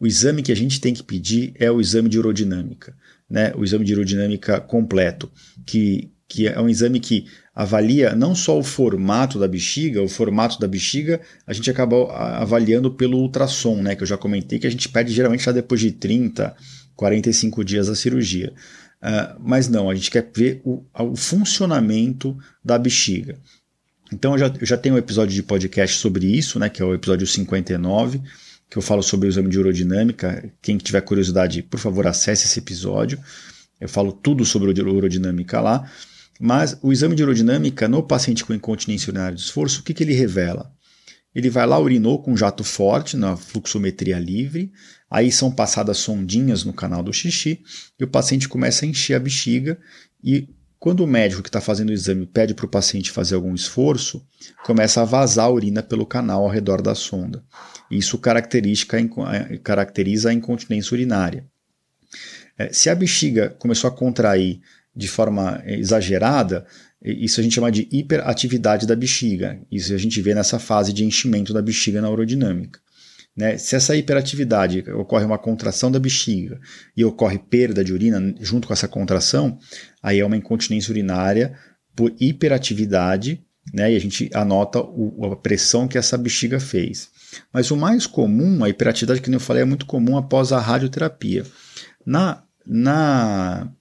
o 0.00 0.06
exame 0.06 0.42
que 0.42 0.52
a 0.52 0.56
gente 0.56 0.80
tem 0.80 0.92
que 0.92 1.02
pedir 1.02 1.52
é 1.56 1.70
o 1.70 1.80
exame 1.80 2.08
de 2.08 2.18
urodinâmica, 2.18 2.96
né? 3.30 3.52
o 3.56 3.62
exame 3.62 3.84
de 3.84 3.94
urodinâmica 3.94 4.60
completo, 4.60 5.30
que, 5.64 6.10
que 6.26 6.48
é 6.48 6.60
um 6.60 6.68
exame 6.68 6.98
que 6.98 7.26
avalia 7.58 8.14
não 8.14 8.36
só 8.36 8.56
o 8.56 8.62
formato 8.62 9.36
da 9.36 9.48
bexiga, 9.48 10.00
o 10.00 10.08
formato 10.08 10.60
da 10.60 10.68
bexiga 10.68 11.20
a 11.44 11.52
gente 11.52 11.68
acaba 11.68 12.06
avaliando 12.40 12.88
pelo 12.88 13.18
ultrassom, 13.18 13.82
né? 13.82 13.96
que 13.96 14.04
eu 14.04 14.06
já 14.06 14.16
comentei 14.16 14.60
que 14.60 14.66
a 14.68 14.70
gente 14.70 14.88
pede 14.88 15.12
geralmente 15.12 15.42
já 15.42 15.50
depois 15.50 15.80
de 15.80 15.90
30, 15.90 16.54
45 16.94 17.64
dias 17.64 17.88
da 17.88 17.96
cirurgia. 17.96 18.52
Uh, 19.02 19.40
mas 19.40 19.68
não, 19.68 19.90
a 19.90 19.94
gente 19.96 20.08
quer 20.08 20.30
ver 20.32 20.60
o, 20.64 20.84
o 21.00 21.16
funcionamento 21.16 22.38
da 22.64 22.78
bexiga. 22.78 23.36
Então 24.12 24.34
eu 24.34 24.38
já, 24.38 24.54
eu 24.60 24.66
já 24.66 24.76
tenho 24.76 24.94
um 24.94 24.98
episódio 24.98 25.34
de 25.34 25.42
podcast 25.42 25.96
sobre 25.98 26.26
isso, 26.26 26.60
né, 26.60 26.68
que 26.68 26.80
é 26.80 26.84
o 26.84 26.94
episódio 26.94 27.26
59, 27.26 28.22
que 28.70 28.78
eu 28.78 28.82
falo 28.82 29.02
sobre 29.02 29.26
o 29.26 29.30
exame 29.30 29.48
de 29.48 29.58
urodinâmica. 29.58 30.48
Quem 30.62 30.78
tiver 30.78 31.00
curiosidade, 31.00 31.60
por 31.64 31.80
favor, 31.80 32.06
acesse 32.06 32.46
esse 32.46 32.60
episódio. 32.60 33.18
Eu 33.80 33.88
falo 33.88 34.12
tudo 34.12 34.44
sobre 34.44 34.80
urodinâmica 34.80 35.60
lá. 35.60 35.90
Mas 36.38 36.78
o 36.82 36.92
exame 36.92 37.14
de 37.14 37.22
urodinâmica 37.22 37.88
no 37.88 38.02
paciente 38.02 38.44
com 38.44 38.54
incontinência 38.54 39.10
urinária 39.10 39.36
de 39.36 39.42
esforço, 39.42 39.80
o 39.80 39.82
que, 39.82 39.92
que 39.92 40.04
ele 40.04 40.14
revela? 40.14 40.72
Ele 41.34 41.50
vai 41.50 41.66
lá, 41.66 41.78
urinou 41.78 42.22
com 42.22 42.36
jato 42.36 42.64
forte 42.64 43.16
na 43.16 43.36
fluxometria 43.36 44.18
livre, 44.18 44.72
aí 45.10 45.30
são 45.30 45.50
passadas 45.50 45.98
sondinhas 45.98 46.64
no 46.64 46.72
canal 46.72 47.02
do 47.02 47.12
xixi 47.12 47.60
e 47.98 48.04
o 48.04 48.08
paciente 48.08 48.48
começa 48.48 48.84
a 48.84 48.88
encher 48.88 49.14
a 49.14 49.20
bexiga 49.20 49.78
e 50.22 50.48
quando 50.78 51.00
o 51.00 51.06
médico 51.06 51.42
que 51.42 51.48
está 51.48 51.60
fazendo 51.60 51.90
o 51.90 51.92
exame 51.92 52.24
pede 52.24 52.54
para 52.54 52.66
o 52.66 52.68
paciente 52.68 53.10
fazer 53.10 53.34
algum 53.34 53.52
esforço, 53.52 54.24
começa 54.64 55.02
a 55.02 55.04
vazar 55.04 55.46
a 55.46 55.50
urina 55.50 55.82
pelo 55.82 56.06
canal 56.06 56.44
ao 56.44 56.50
redor 56.50 56.80
da 56.80 56.94
sonda. 56.94 57.44
Isso 57.90 58.16
caracteriza 58.16 60.30
a 60.30 60.32
incontinência 60.32 60.94
urinária. 60.94 61.44
Eh, 62.56 62.72
se 62.72 62.88
a 62.88 62.94
bexiga 62.94 63.50
começou 63.58 63.88
a 63.88 63.92
contrair 63.92 64.60
de 64.98 65.06
forma 65.06 65.62
exagerada, 65.64 66.66
isso 67.00 67.38
a 67.38 67.42
gente 67.42 67.54
chama 67.54 67.70
de 67.70 67.88
hiperatividade 67.92 68.84
da 68.84 68.96
bexiga. 68.96 69.60
Isso 69.70 69.94
a 69.94 69.96
gente 69.96 70.20
vê 70.20 70.34
nessa 70.34 70.58
fase 70.58 70.92
de 70.92 71.04
enchimento 71.04 71.54
da 71.54 71.62
bexiga 71.62 72.02
na 72.02 72.10
urodinâmica. 72.10 72.80
Né? 73.36 73.56
Se 73.56 73.76
essa 73.76 73.94
hiperatividade 73.94 74.84
ocorre 74.90 75.24
uma 75.24 75.38
contração 75.38 75.92
da 75.92 76.00
bexiga 76.00 76.58
e 76.96 77.04
ocorre 77.04 77.38
perda 77.38 77.84
de 77.84 77.92
urina 77.92 78.34
junto 78.40 78.66
com 78.66 78.74
essa 78.74 78.88
contração, 78.88 79.56
aí 80.02 80.18
é 80.18 80.26
uma 80.26 80.36
incontinência 80.36 80.90
urinária 80.90 81.54
por 81.94 82.12
hiperatividade, 82.18 83.40
né? 83.72 83.92
e 83.92 83.96
a 83.96 84.00
gente 84.00 84.28
anota 84.34 84.80
o, 84.80 85.26
a 85.26 85.36
pressão 85.36 85.86
que 85.86 85.96
essa 85.96 86.18
bexiga 86.18 86.58
fez. 86.58 87.08
Mas 87.54 87.70
o 87.70 87.76
mais 87.76 88.04
comum, 88.04 88.64
a 88.64 88.68
hiperatividade 88.68 89.20
que 89.20 89.32
eu 89.32 89.38
falei, 89.38 89.62
é 89.62 89.66
muito 89.66 89.86
comum 89.86 90.18
após 90.18 90.50
a 90.50 90.58
radioterapia. 90.58 91.44
Na, 92.04 92.42
na, 92.66 93.72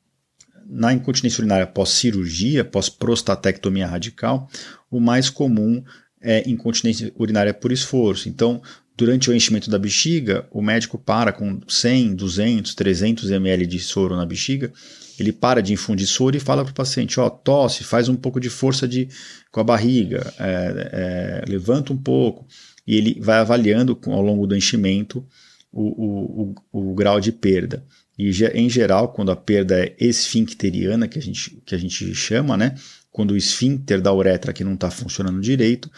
na 0.69 0.91
incontinência 0.91 1.41
urinária 1.41 1.65
pós-cirurgia, 1.65 2.65
pós-prostatectomia 2.65 3.87
radical, 3.87 4.49
o 4.91 4.99
mais 4.99 5.29
comum 5.29 5.83
é 6.21 6.47
incontinência 6.49 7.11
urinária 7.15 7.53
por 7.53 7.71
esforço. 7.71 8.27
Então, 8.27 8.61
durante 8.97 9.29
o 9.29 9.35
enchimento 9.35 9.69
da 9.69 9.79
bexiga, 9.79 10.45
o 10.51 10.61
médico 10.61 10.97
para 10.97 11.31
com 11.31 11.59
100, 11.67 12.15
200, 12.15 12.75
300 12.75 13.31
ml 13.31 13.65
de 13.65 13.79
soro 13.79 14.15
na 14.15 14.25
bexiga, 14.25 14.73
ele 15.19 15.31
para 15.31 15.61
de 15.61 15.73
infundir 15.73 16.07
soro 16.07 16.35
e 16.35 16.39
fala 16.39 16.63
para 16.63 16.71
o 16.71 16.75
paciente, 16.75 17.19
ó, 17.19 17.29
tosse, 17.29 17.83
faz 17.83 18.09
um 18.09 18.15
pouco 18.15 18.39
de 18.39 18.49
força 18.49 18.87
de, 18.87 19.07
com 19.51 19.59
a 19.59 19.63
barriga, 19.63 20.33
é, 20.39 21.43
é, 21.45 21.49
levanta 21.49 21.93
um 21.93 21.97
pouco, 21.97 22.45
e 22.85 22.95
ele 22.95 23.19
vai 23.19 23.37
avaliando 23.37 23.99
ao 24.07 24.21
longo 24.21 24.45
do 24.45 24.55
enchimento 24.55 25.25
o, 25.71 26.51
o, 26.51 26.55
o, 26.71 26.91
o 26.91 26.95
grau 26.95 27.19
de 27.19 27.31
perda. 27.31 27.83
E 28.17 28.31
em 28.53 28.69
geral, 28.69 29.09
quando 29.09 29.31
a 29.31 29.35
perda 29.35 29.77
é 29.79 29.95
esfincteriana, 29.99 31.07
que 31.07 31.19
a 31.19 31.21
gente, 31.21 31.61
que 31.65 31.75
a 31.75 31.77
gente 31.77 32.15
chama, 32.15 32.57
né? 32.57 32.73
Quando 33.11 33.31
o 33.31 33.37
esfíncter 33.37 34.01
da 34.01 34.13
uretra 34.13 34.51
que 34.51 34.63
não 34.63 34.73
está 34.73 34.89
funcionando 34.89 35.39
direito, 35.39 35.89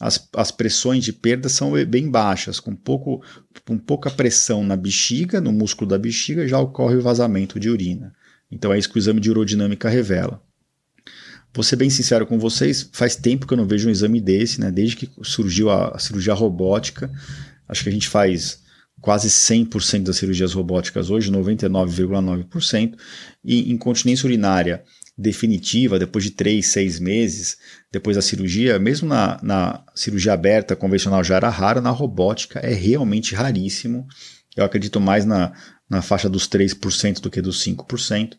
as, 0.00 0.28
as 0.34 0.50
pressões 0.50 1.04
de 1.04 1.12
perda 1.12 1.48
são 1.48 1.72
bem 1.84 2.10
baixas, 2.10 2.58
com, 2.58 2.74
pouco, 2.74 3.22
com 3.66 3.76
pouca 3.76 4.10
pressão 4.10 4.64
na 4.64 4.76
bexiga, 4.76 5.40
no 5.40 5.52
músculo 5.52 5.90
da 5.90 5.98
bexiga, 5.98 6.48
já 6.48 6.58
ocorre 6.58 6.96
o 6.96 7.02
vazamento 7.02 7.60
de 7.60 7.68
urina. 7.68 8.14
Então 8.50 8.72
é 8.72 8.78
isso 8.78 8.88
que 8.88 8.96
o 8.96 9.00
exame 9.00 9.20
de 9.20 9.30
urodinâmica 9.30 9.88
revela. 9.88 10.42
Vou 11.52 11.64
ser 11.64 11.76
bem 11.76 11.90
sincero 11.90 12.26
com 12.26 12.38
vocês, 12.38 12.88
faz 12.92 13.16
tempo 13.16 13.46
que 13.46 13.52
eu 13.52 13.56
não 13.56 13.66
vejo 13.66 13.88
um 13.88 13.90
exame 13.90 14.20
desse, 14.20 14.60
né? 14.60 14.70
Desde 14.70 14.96
que 14.96 15.10
surgiu 15.22 15.68
a, 15.70 15.88
a 15.88 15.98
cirurgia 15.98 16.32
robótica, 16.32 17.10
acho 17.68 17.82
que 17.82 17.88
a 17.88 17.92
gente 17.92 18.08
faz 18.08 18.62
quase 19.00 19.28
100% 19.28 20.04
das 20.04 20.16
cirurgias 20.16 20.52
robóticas 20.52 21.10
hoje, 21.10 21.30
99,9%, 21.30 22.96
e 23.44 23.72
incontinência 23.72 24.26
urinária 24.26 24.82
definitiva, 25.16 25.98
depois 25.98 26.24
de 26.24 26.30
3, 26.30 26.64
6 26.64 27.00
meses, 27.00 27.56
depois 27.90 28.16
da 28.16 28.22
cirurgia, 28.22 28.78
mesmo 28.78 29.08
na, 29.08 29.38
na 29.42 29.84
cirurgia 29.94 30.32
aberta 30.32 30.76
convencional 30.76 31.24
já 31.24 31.36
era 31.36 31.48
raro, 31.48 31.80
na 31.80 31.90
robótica 31.90 32.60
é 32.60 32.72
realmente 32.72 33.34
raríssimo. 33.34 34.06
Eu 34.56 34.64
acredito 34.64 35.00
mais 35.00 35.24
na, 35.24 35.52
na 35.90 36.02
faixa 36.02 36.28
dos 36.28 36.48
3% 36.48 37.20
do 37.20 37.30
que 37.30 37.42
dos 37.42 37.64
5%. 37.64 38.36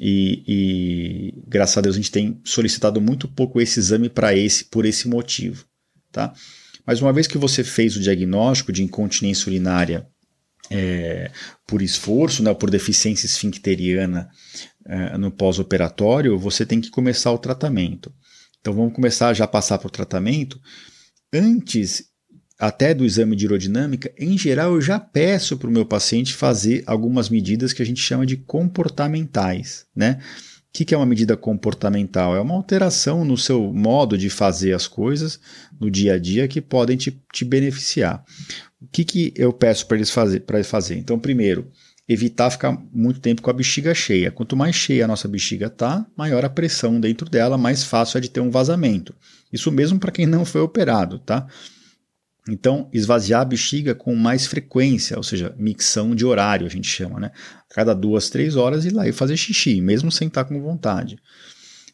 E, 0.00 0.44
e 0.46 1.34
graças 1.46 1.76
a 1.76 1.80
Deus 1.80 1.94
a 1.94 1.98
gente 1.98 2.10
tem 2.10 2.40
solicitado 2.44 3.00
muito 3.00 3.28
pouco 3.28 3.60
esse 3.60 3.78
exame 3.78 4.08
para 4.08 4.34
esse 4.34 4.64
por 4.64 4.86
esse 4.86 5.08
motivo, 5.08 5.66
tá? 6.10 6.32
Mas 6.90 7.00
uma 7.00 7.12
vez 7.12 7.28
que 7.28 7.38
você 7.38 7.62
fez 7.62 7.94
o 7.94 8.00
diagnóstico 8.00 8.72
de 8.72 8.82
incontinência 8.82 9.48
urinária 9.48 10.08
é, 10.68 11.30
por 11.64 11.82
esforço, 11.82 12.42
né, 12.42 12.52
por 12.52 12.68
deficiência 12.68 13.26
esfincteriana 13.26 14.28
é, 14.84 15.16
no 15.16 15.30
pós-operatório, 15.30 16.36
você 16.36 16.66
tem 16.66 16.80
que 16.80 16.90
começar 16.90 17.30
o 17.30 17.38
tratamento. 17.38 18.12
Então 18.60 18.74
vamos 18.74 18.92
começar 18.92 19.32
já 19.34 19.44
a 19.44 19.46
passar 19.46 19.78
para 19.78 19.86
o 19.86 19.90
tratamento. 19.90 20.58
Antes 21.32 22.06
até 22.58 22.92
do 22.92 23.04
exame 23.06 23.36
de 23.36 23.44
aerodinâmica, 23.44 24.12
em 24.18 24.36
geral 24.36 24.74
eu 24.74 24.80
já 24.80 24.98
peço 24.98 25.56
para 25.56 25.68
o 25.68 25.72
meu 25.72 25.86
paciente 25.86 26.34
fazer 26.34 26.82
algumas 26.88 27.28
medidas 27.28 27.72
que 27.72 27.82
a 27.82 27.86
gente 27.86 28.02
chama 28.02 28.26
de 28.26 28.36
comportamentais, 28.36 29.86
né? 29.94 30.20
O 30.70 30.72
que, 30.72 30.84
que 30.84 30.94
é 30.94 30.96
uma 30.96 31.06
medida 31.06 31.36
comportamental? 31.36 32.36
É 32.36 32.40
uma 32.40 32.54
alteração 32.54 33.24
no 33.24 33.36
seu 33.36 33.72
modo 33.72 34.16
de 34.16 34.30
fazer 34.30 34.72
as 34.72 34.86
coisas 34.86 35.40
no 35.80 35.90
dia 35.90 36.14
a 36.14 36.18
dia 36.18 36.46
que 36.46 36.60
podem 36.60 36.96
te, 36.96 37.20
te 37.32 37.44
beneficiar. 37.44 38.24
O 38.80 38.86
que, 38.86 39.04
que 39.04 39.34
eu 39.36 39.52
peço 39.52 39.86
para 39.86 39.96
eles 39.96 40.10
fazer, 40.10 40.44
fazer? 40.64 40.96
Então, 40.96 41.18
primeiro, 41.18 41.68
evitar 42.08 42.50
ficar 42.50 42.80
muito 42.92 43.18
tempo 43.18 43.42
com 43.42 43.50
a 43.50 43.52
bexiga 43.52 43.92
cheia. 43.94 44.30
Quanto 44.30 44.56
mais 44.56 44.76
cheia 44.76 45.04
a 45.04 45.08
nossa 45.08 45.26
bexiga 45.26 45.66
está, 45.66 46.06
maior 46.16 46.44
a 46.44 46.48
pressão 46.50 47.00
dentro 47.00 47.28
dela, 47.28 47.58
mais 47.58 47.82
fácil 47.82 48.18
é 48.18 48.20
de 48.20 48.30
ter 48.30 48.40
um 48.40 48.50
vazamento. 48.50 49.12
Isso 49.52 49.72
mesmo 49.72 49.98
para 49.98 50.12
quem 50.12 50.24
não 50.24 50.44
foi 50.44 50.60
operado, 50.60 51.18
tá? 51.18 51.48
Então, 52.48 52.88
esvaziar 52.92 53.42
a 53.42 53.44
bexiga 53.44 53.94
com 53.94 54.14
mais 54.14 54.46
frequência, 54.46 55.16
ou 55.16 55.22
seja, 55.22 55.54
micção 55.58 56.14
de 56.14 56.24
horário, 56.24 56.66
a 56.66 56.70
gente 56.70 56.88
chama, 56.88 57.20
né? 57.20 57.30
Cada 57.68 57.94
duas, 57.94 58.30
três 58.30 58.56
horas 58.56 58.84
ir 58.84 58.92
lá 58.92 59.06
e 59.06 59.12
fazer 59.12 59.36
xixi, 59.36 59.80
mesmo 59.80 60.10
sem 60.10 60.28
estar 60.28 60.44
com 60.44 60.60
vontade. 60.60 61.18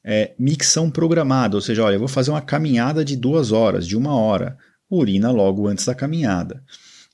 É, 0.05 0.35
micção 0.39 0.91
programada, 0.91 1.57
ou 1.57 1.61
seja, 1.61 1.83
olha, 1.83 1.97
eu 1.97 1.99
vou 1.99 2.09
fazer 2.09 2.31
uma 2.31 2.41
caminhada 2.41 3.05
de 3.05 3.17
duas 3.17 3.51
horas, 3.51 3.87
de 3.87 3.97
uma 3.97 4.15
hora, 4.15 4.57
urina 4.89 5.31
logo 5.33 5.67
antes 5.67 5.85
da 5.85 5.95
caminhada. 5.95 6.63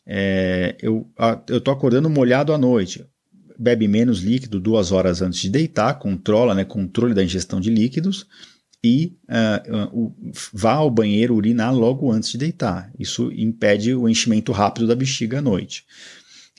É, 0.07 0.77
eu 0.83 1.11
estou 1.49 1.73
acordando 1.73 2.11
molhado 2.11 2.53
à 2.53 2.59
noite, 2.59 3.07
bebe 3.59 3.89
menos 3.89 4.21
líquido 4.21 4.61
duas 4.61 4.93
horas 4.93 5.23
antes 5.23 5.41
de 5.41 5.49
deitar, 5.49 5.95
controla, 5.95 6.55
né, 6.55 6.65
controle 6.65 7.15
da 7.15 7.25
ingestão 7.25 7.61
de 7.61 7.71
líquidos, 7.71 8.27
e 8.85 9.17
uh, 9.29 9.97
uh, 9.97 10.33
vá 10.53 10.73
ao 10.73 10.91
banheiro 10.91 11.35
urinar 11.35 11.75
logo 11.75 12.11
antes 12.11 12.31
de 12.31 12.39
deitar. 12.39 12.91
Isso 12.99 13.31
impede 13.33 13.95
o 13.95 14.09
enchimento 14.09 14.51
rápido 14.51 14.87
da 14.87 14.95
bexiga 14.95 15.39
à 15.39 15.43
noite. 15.43 15.85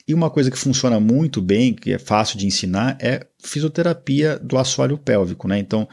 E 0.06 0.14
uma 0.14 0.30
coisa 0.30 0.50
que 0.50 0.58
funciona 0.58 1.00
muito 1.00 1.40
bem, 1.40 1.74
que 1.74 1.92
é 1.92 1.98
fácil 1.98 2.38
de 2.38 2.46
ensinar, 2.46 2.96
é 3.00 3.26
fisioterapia 3.42 4.38
do 4.38 4.58
assoalho 4.58 4.98
pélvico. 4.98 5.48
Né? 5.48 5.58
Então, 5.58 5.88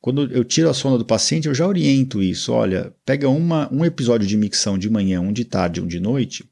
quando 0.00 0.30
eu 0.32 0.44
tiro 0.44 0.68
a 0.68 0.74
sonda 0.74 0.98
do 0.98 1.04
paciente, 1.04 1.48
eu 1.48 1.54
já 1.54 1.66
oriento 1.66 2.22
isso. 2.22 2.52
Olha, 2.52 2.92
pega 3.04 3.28
uma, 3.28 3.72
um 3.72 3.84
episódio 3.84 4.26
de 4.26 4.36
micção 4.36 4.78
de 4.78 4.90
manhã, 4.90 5.20
um 5.20 5.32
de 5.32 5.44
tarde, 5.44 5.80
um 5.80 5.86
de 5.86 6.00
noite, 6.00 6.44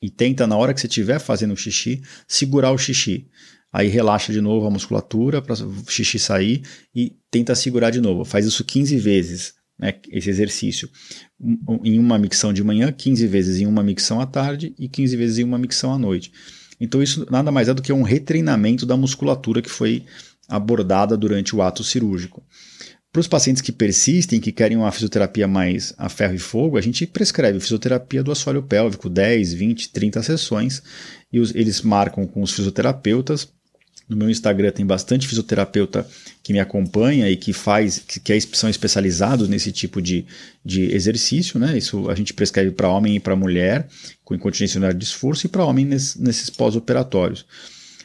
e 0.00 0.08
tenta, 0.10 0.46
na 0.46 0.56
hora 0.56 0.72
que 0.72 0.80
você 0.80 0.86
estiver 0.86 1.18
fazendo 1.18 1.52
o 1.52 1.56
xixi, 1.56 2.02
segurar 2.26 2.72
o 2.72 2.78
xixi. 2.78 3.26
Aí 3.78 3.86
relaxa 3.86 4.32
de 4.32 4.40
novo 4.40 4.66
a 4.66 4.70
musculatura 4.72 5.40
para 5.40 5.54
o 5.54 5.84
xixi 5.88 6.18
sair 6.18 6.62
e 6.92 7.16
tenta 7.30 7.54
segurar 7.54 7.90
de 7.90 8.00
novo. 8.00 8.24
Faz 8.24 8.44
isso 8.44 8.64
15 8.64 8.96
vezes, 8.98 9.54
né, 9.78 9.94
esse 10.10 10.28
exercício. 10.28 10.90
Em 11.84 11.96
uma 11.96 12.18
micção 12.18 12.52
de 12.52 12.64
manhã, 12.64 12.90
15 12.90 13.24
vezes 13.28 13.60
em 13.60 13.66
uma 13.66 13.84
micção 13.84 14.20
à 14.20 14.26
tarde 14.26 14.74
e 14.76 14.88
15 14.88 15.16
vezes 15.16 15.38
em 15.38 15.44
uma 15.44 15.58
micção 15.58 15.94
à 15.94 15.98
noite. 15.98 16.32
Então 16.80 17.00
isso 17.00 17.24
nada 17.30 17.52
mais 17.52 17.68
é 17.68 17.74
do 17.74 17.80
que 17.80 17.92
um 17.92 18.02
retreinamento 18.02 18.84
da 18.84 18.96
musculatura 18.96 19.62
que 19.62 19.70
foi 19.70 20.04
abordada 20.48 21.16
durante 21.16 21.54
o 21.54 21.62
ato 21.62 21.84
cirúrgico. 21.84 22.42
Para 23.12 23.20
os 23.20 23.28
pacientes 23.28 23.62
que 23.62 23.70
persistem, 23.70 24.40
que 24.40 24.50
querem 24.50 24.76
uma 24.76 24.90
fisioterapia 24.90 25.46
mais 25.46 25.94
a 25.96 26.08
ferro 26.08 26.34
e 26.34 26.38
fogo, 26.38 26.76
a 26.76 26.80
gente 26.80 27.06
prescreve 27.06 27.60
fisioterapia 27.60 28.24
do 28.24 28.32
assoalho 28.32 28.64
pélvico, 28.64 29.08
10, 29.08 29.52
20, 29.52 29.92
30 29.92 30.22
sessões, 30.24 30.82
e 31.32 31.38
os, 31.38 31.54
eles 31.54 31.80
marcam 31.80 32.26
com 32.26 32.42
os 32.42 32.52
fisioterapeutas 32.52 33.56
no 34.08 34.16
meu 34.16 34.30
Instagram 34.30 34.70
tem 34.70 34.86
bastante 34.86 35.28
fisioterapeuta 35.28 36.08
que 36.42 36.52
me 36.52 36.58
acompanha 36.58 37.28
e 37.28 37.36
que 37.36 37.52
faz, 37.52 37.98
que, 37.98 38.18
que 38.18 38.32
é, 38.32 38.40
são 38.40 38.70
especializados 38.70 39.48
nesse 39.48 39.70
tipo 39.70 40.00
de, 40.00 40.24
de 40.64 40.94
exercício, 40.94 41.60
né? 41.60 41.76
Isso 41.76 42.08
a 42.08 42.14
gente 42.14 42.32
prescreve 42.32 42.70
para 42.70 42.88
homem 42.88 43.16
e 43.16 43.20
para 43.20 43.36
mulher, 43.36 43.86
com 44.24 44.34
incontinência 44.34 44.78
urinária 44.78 44.96
de 44.96 45.04
esforço, 45.04 45.46
e 45.46 45.48
para 45.48 45.64
homem 45.64 45.84
nesses, 45.84 46.16
nesses 46.16 46.48
pós-operatórios. 46.48 47.44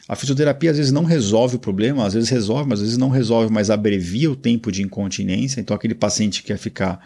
A 0.06 0.14
fisioterapia 0.14 0.70
às 0.70 0.76
vezes 0.76 0.92
não 0.92 1.04
resolve 1.04 1.56
o 1.56 1.58
problema, 1.58 2.06
às 2.06 2.12
vezes 2.12 2.28
resolve, 2.28 2.68
mas 2.68 2.80
às 2.80 2.84
vezes 2.84 2.98
não 2.98 3.08
resolve, 3.08 3.50
mas 3.50 3.70
abrevia 3.70 4.30
o 4.30 4.36
tempo 4.36 4.70
de 4.70 4.82
incontinência. 4.82 5.60
Então, 5.60 5.74
aquele 5.74 5.94
paciente 5.94 6.42
que 6.42 6.48
quer 6.48 6.58
ficar 6.58 7.00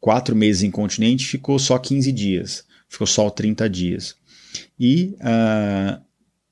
quatro 0.00 0.34
meses 0.34 0.64
incontinente 0.64 1.28
ficou 1.28 1.58
só 1.58 1.78
15 1.78 2.10
dias, 2.10 2.64
ficou 2.88 3.06
só 3.06 3.30
30 3.30 3.70
dias. 3.70 4.16
E 4.78 5.14
uh, 5.20 6.00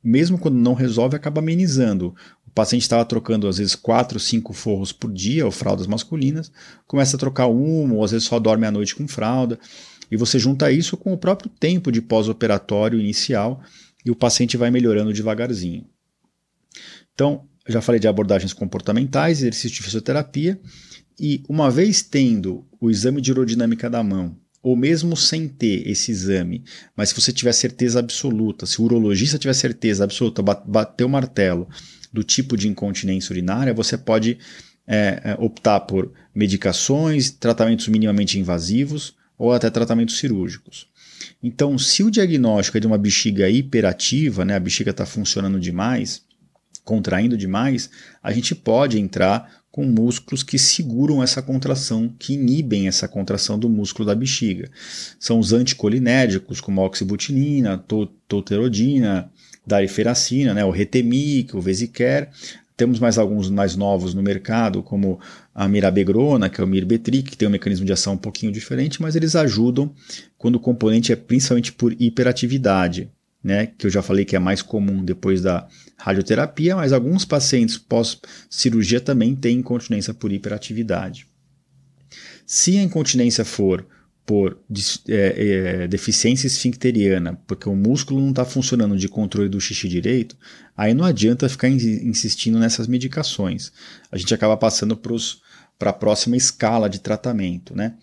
mesmo 0.08 0.38
quando 0.38 0.54
não 0.54 0.72
resolve, 0.72 1.16
acaba 1.16 1.40
amenizando. 1.40 2.14
O 2.46 2.50
paciente 2.50 2.82
estava 2.82 3.04
trocando 3.04 3.46
às 3.46 3.58
vezes 3.58 3.74
quatro, 3.74 4.18
cinco 4.18 4.54
forros 4.54 4.90
por 4.90 5.12
dia, 5.12 5.44
ou 5.44 5.50
fraldas 5.52 5.86
masculinas, 5.86 6.50
começa 6.86 7.16
a 7.16 7.20
trocar 7.20 7.46
uma, 7.46 7.94
ou 7.94 8.02
às 8.02 8.12
vezes 8.12 8.26
só 8.26 8.38
dorme 8.38 8.66
à 8.66 8.70
noite 8.70 8.96
com 8.96 9.06
fralda, 9.06 9.58
e 10.10 10.16
você 10.16 10.38
junta 10.38 10.72
isso 10.72 10.96
com 10.96 11.12
o 11.12 11.18
próprio 11.18 11.50
tempo 11.50 11.92
de 11.92 12.00
pós-operatório 12.00 12.98
inicial 12.98 13.60
e 14.02 14.10
o 14.10 14.16
paciente 14.16 14.56
vai 14.56 14.70
melhorando 14.70 15.12
devagarzinho. 15.12 15.84
Então, 17.12 17.44
já 17.68 17.82
falei 17.82 18.00
de 18.00 18.08
abordagens 18.08 18.54
comportamentais, 18.54 19.38
exercício 19.40 19.76
de 19.76 19.82
fisioterapia, 19.82 20.58
e 21.20 21.42
uma 21.48 21.70
vez 21.70 22.00
tendo 22.00 22.66
o 22.80 22.90
exame 22.90 23.20
de 23.20 23.30
aerodinâmica 23.30 23.90
da 23.90 24.02
mão 24.02 24.34
ou 24.68 24.76
mesmo 24.76 25.16
sem 25.16 25.48
ter 25.48 25.88
esse 25.88 26.10
exame, 26.10 26.62
mas 26.94 27.08
se 27.08 27.14
você 27.14 27.32
tiver 27.32 27.52
certeza 27.52 27.98
absoluta, 27.98 28.66
se 28.66 28.82
o 28.82 28.84
urologista 28.84 29.38
tiver 29.38 29.54
certeza 29.54 30.04
absoluta, 30.04 30.42
bater 30.42 31.04
o 31.04 31.08
martelo 31.08 31.66
do 32.12 32.22
tipo 32.22 32.54
de 32.54 32.68
incontinência 32.68 33.32
urinária, 33.32 33.72
você 33.72 33.96
pode 33.96 34.36
é, 34.86 35.22
é, 35.24 35.36
optar 35.38 35.80
por 35.80 36.12
medicações, 36.34 37.30
tratamentos 37.30 37.88
minimamente 37.88 38.38
invasivos 38.38 39.14
ou 39.38 39.54
até 39.54 39.70
tratamentos 39.70 40.18
cirúrgicos. 40.18 40.86
Então, 41.42 41.78
se 41.78 42.02
o 42.02 42.10
diagnóstico 42.10 42.76
é 42.76 42.80
de 42.80 42.86
uma 42.86 42.98
bexiga 42.98 43.48
hiperativa, 43.48 44.44
né, 44.44 44.54
a 44.54 44.60
bexiga 44.60 44.90
está 44.90 45.06
funcionando 45.06 45.58
demais, 45.58 46.22
contraindo 46.84 47.38
demais, 47.38 47.88
a 48.22 48.32
gente 48.32 48.54
pode 48.54 48.98
entrar 48.98 49.62
com 49.70 49.84
músculos 49.84 50.42
que 50.42 50.58
seguram 50.58 51.22
essa 51.22 51.42
contração, 51.42 52.12
que 52.18 52.34
inibem 52.34 52.88
essa 52.88 53.06
contração 53.06 53.58
do 53.58 53.68
músculo 53.68 54.06
da 54.06 54.14
bexiga. 54.14 54.70
São 55.20 55.38
os 55.38 55.52
anticolinérgicos, 55.52 56.60
como 56.60 56.80
a 56.80 56.86
oxibutinina, 56.86 57.78
tolterodina, 58.26 59.30
dariferacina, 59.66 60.54
né, 60.54 60.64
o 60.64 60.70
Retemic, 60.70 61.54
o 61.54 61.60
Vesicare, 61.60 62.28
temos 62.78 63.00
mais 63.00 63.18
alguns 63.18 63.50
mais 63.50 63.74
novos 63.74 64.14
no 64.14 64.22
mercado, 64.22 64.84
como 64.84 65.18
a 65.52 65.66
mirabegrona, 65.66 66.48
que 66.48 66.60
é 66.60 66.64
o 66.64 66.66
mirbetric, 66.66 67.30
que 67.30 67.36
tem 67.36 67.48
um 67.48 67.50
mecanismo 67.50 67.84
de 67.84 67.92
ação 67.92 68.14
um 68.14 68.18
pouquinho 68.18 68.52
diferente, 68.52 69.02
mas 69.02 69.16
eles 69.16 69.34
ajudam 69.34 69.92
quando 70.38 70.54
o 70.54 70.60
componente 70.60 71.12
é 71.12 71.16
principalmente 71.16 71.72
por 71.72 71.92
hiperatividade, 72.00 73.10
né, 73.42 73.66
que 73.66 73.86
eu 73.86 73.90
já 73.90 74.02
falei 74.02 74.24
que 74.24 74.36
é 74.36 74.38
mais 74.38 74.62
comum 74.62 75.04
depois 75.04 75.40
da 75.40 75.66
radioterapia, 75.96 76.76
mas 76.76 76.92
alguns 76.92 77.24
pacientes 77.24 77.78
pós-cirurgia 77.78 79.00
também 79.00 79.34
têm 79.34 79.58
incontinência 79.58 80.12
por 80.12 80.32
hiperatividade. 80.32 81.26
Se 82.46 82.78
a 82.78 82.82
incontinência 82.82 83.44
for 83.44 83.86
por 84.28 84.58
é, 85.08 85.82
é, 85.82 85.88
deficiência 85.88 86.46
esfincteriana, 86.46 87.40
porque 87.46 87.66
o 87.66 87.74
músculo 87.74 88.20
não 88.20 88.28
está 88.28 88.44
funcionando 88.44 88.94
de 88.94 89.08
controle 89.08 89.48
do 89.48 89.58
xixi 89.58 89.88
direito, 89.88 90.36
aí 90.76 90.92
não 90.92 91.04
adianta 91.06 91.48
ficar 91.48 91.68
insistindo 91.70 92.58
nessas 92.58 92.86
medicações. 92.86 93.72
A 94.12 94.18
gente 94.18 94.34
acaba 94.34 94.54
passando 94.54 94.94
para 95.78 95.88
a 95.88 95.94
próxima 95.94 96.36
escala 96.36 96.90
de 96.90 97.00
tratamento. 97.00 97.74
Né? 97.74 97.94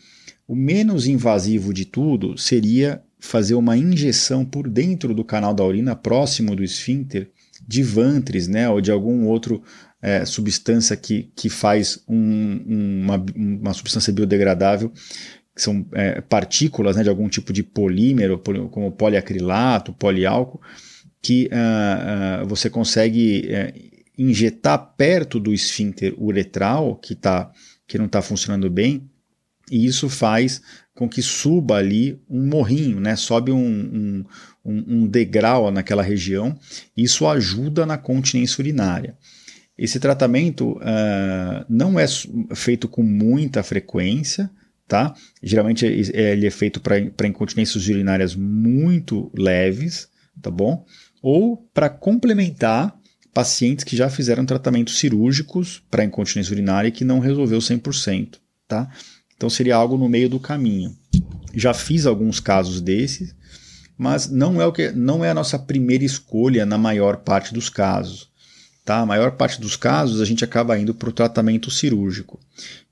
O 0.47 0.55
menos 0.55 1.05
invasivo 1.05 1.71
de 1.71 1.85
tudo 1.85 2.35
seria 2.39 3.03
fazer 3.25 3.55
uma 3.55 3.77
injeção 3.77 4.45
por 4.45 4.69
dentro 4.69 5.13
do 5.13 5.23
canal 5.23 5.53
da 5.53 5.63
urina, 5.63 5.95
próximo 5.95 6.55
do 6.55 6.63
esfíncter, 6.63 7.29
de 7.67 7.81
vantres, 7.83 8.47
né, 8.47 8.69
ou 8.69 8.79
de 8.79 8.91
algum 8.91 9.25
outro 9.25 9.63
é, 10.01 10.23
substância 10.25 10.95
que, 10.95 11.31
que 11.35 11.49
faz 11.49 12.03
um, 12.07 13.03
uma, 13.03 13.25
uma 13.35 13.73
substância 13.73 14.13
biodegradável 14.13 14.91
que 15.55 15.61
são 15.61 15.85
é, 15.93 16.19
partículas 16.19 16.97
né, 16.97 17.03
de 17.03 17.09
algum 17.09 17.29
tipo 17.29 17.53
de 17.53 17.63
polímero, 17.63 18.37
como 18.69 18.91
poliacrilato, 18.91 19.93
poliálcool, 19.93 20.61
que 21.21 21.49
uh, 21.51 22.43
uh, 22.43 22.47
você 22.47 22.69
consegue 22.69 23.49
uh, 23.49 23.95
injetar 24.17 24.93
perto 24.95 25.39
do 25.39 25.53
esfíncter 25.53 26.13
uretral, 26.21 26.97
que, 26.97 27.15
tá, 27.15 27.51
que 27.87 27.97
não 27.97 28.05
está 28.05 28.21
funcionando 28.21 28.69
bem, 28.69 29.09
e 29.71 29.85
isso 29.85 30.09
faz 30.09 30.61
com 30.95 31.09
que 31.09 31.21
suba 31.21 31.75
ali 31.75 32.19
um 32.29 32.47
morrinho, 32.47 32.99
né? 32.99 33.15
sobe 33.15 33.51
um, 33.51 34.25
um, 34.63 34.83
um 35.03 35.07
degrau 35.07 35.69
naquela 35.69 36.01
região, 36.01 36.57
isso 36.95 37.27
ajuda 37.27 37.85
na 37.85 37.97
continência 37.97 38.61
urinária. 38.61 39.17
Esse 39.77 39.99
tratamento 39.99 40.79
não 41.67 41.99
é 41.99 42.05
feito 42.55 42.87
com 42.87 43.03
muita 43.03 43.61
frequência, 43.61 44.49
tá? 44.87 45.13
Geralmente 45.43 45.85
é, 45.85 46.31
ele 46.31 46.47
é 46.47 46.51
feito 46.51 46.79
para 46.79 47.27
incontinências 47.27 47.85
urinárias 47.87 48.35
muito 48.35 49.29
leves, 49.37 50.07
tá 50.41 50.49
bom? 50.49 50.85
Ou 51.21 51.57
para 51.73 51.89
complementar 51.89 52.97
pacientes 53.33 53.83
que 53.83 53.97
já 53.97 54.09
fizeram 54.09 54.45
tratamentos 54.45 54.97
cirúrgicos 54.97 55.83
para 55.91 56.05
incontinência 56.05 56.53
urinária 56.53 56.87
e 56.87 56.91
que 56.91 57.03
não 57.03 57.19
resolveu 57.19 57.59
100%, 57.59 58.37
tá? 58.65 58.89
Então 59.35 59.49
seria 59.49 59.75
algo 59.75 59.97
no 59.97 60.09
meio 60.09 60.29
do 60.29 60.39
caminho. 60.39 60.95
Já 61.53 61.73
fiz 61.73 62.05
alguns 62.05 62.39
casos 62.39 62.81
desses, 62.81 63.35
mas 63.97 64.29
não 64.29 64.61
é 64.61 64.65
o 64.65 64.73
que 64.73 64.91
não 64.91 65.23
é 65.23 65.29
a 65.29 65.33
nossa 65.33 65.57
primeira 65.57 66.03
escolha 66.03 66.65
na 66.65 66.77
maior 66.77 67.17
parte 67.17 67.53
dos 67.53 67.69
casos. 67.69 68.29
Tá? 68.83 68.99
A 68.99 69.05
maior 69.05 69.31
parte 69.31 69.59
dos 69.59 69.75
casos 69.75 70.21
a 70.21 70.25
gente 70.25 70.43
acaba 70.43 70.77
indo 70.77 70.93
para 70.93 71.09
o 71.09 71.13
tratamento 71.13 71.71
cirúrgico. 71.71 72.39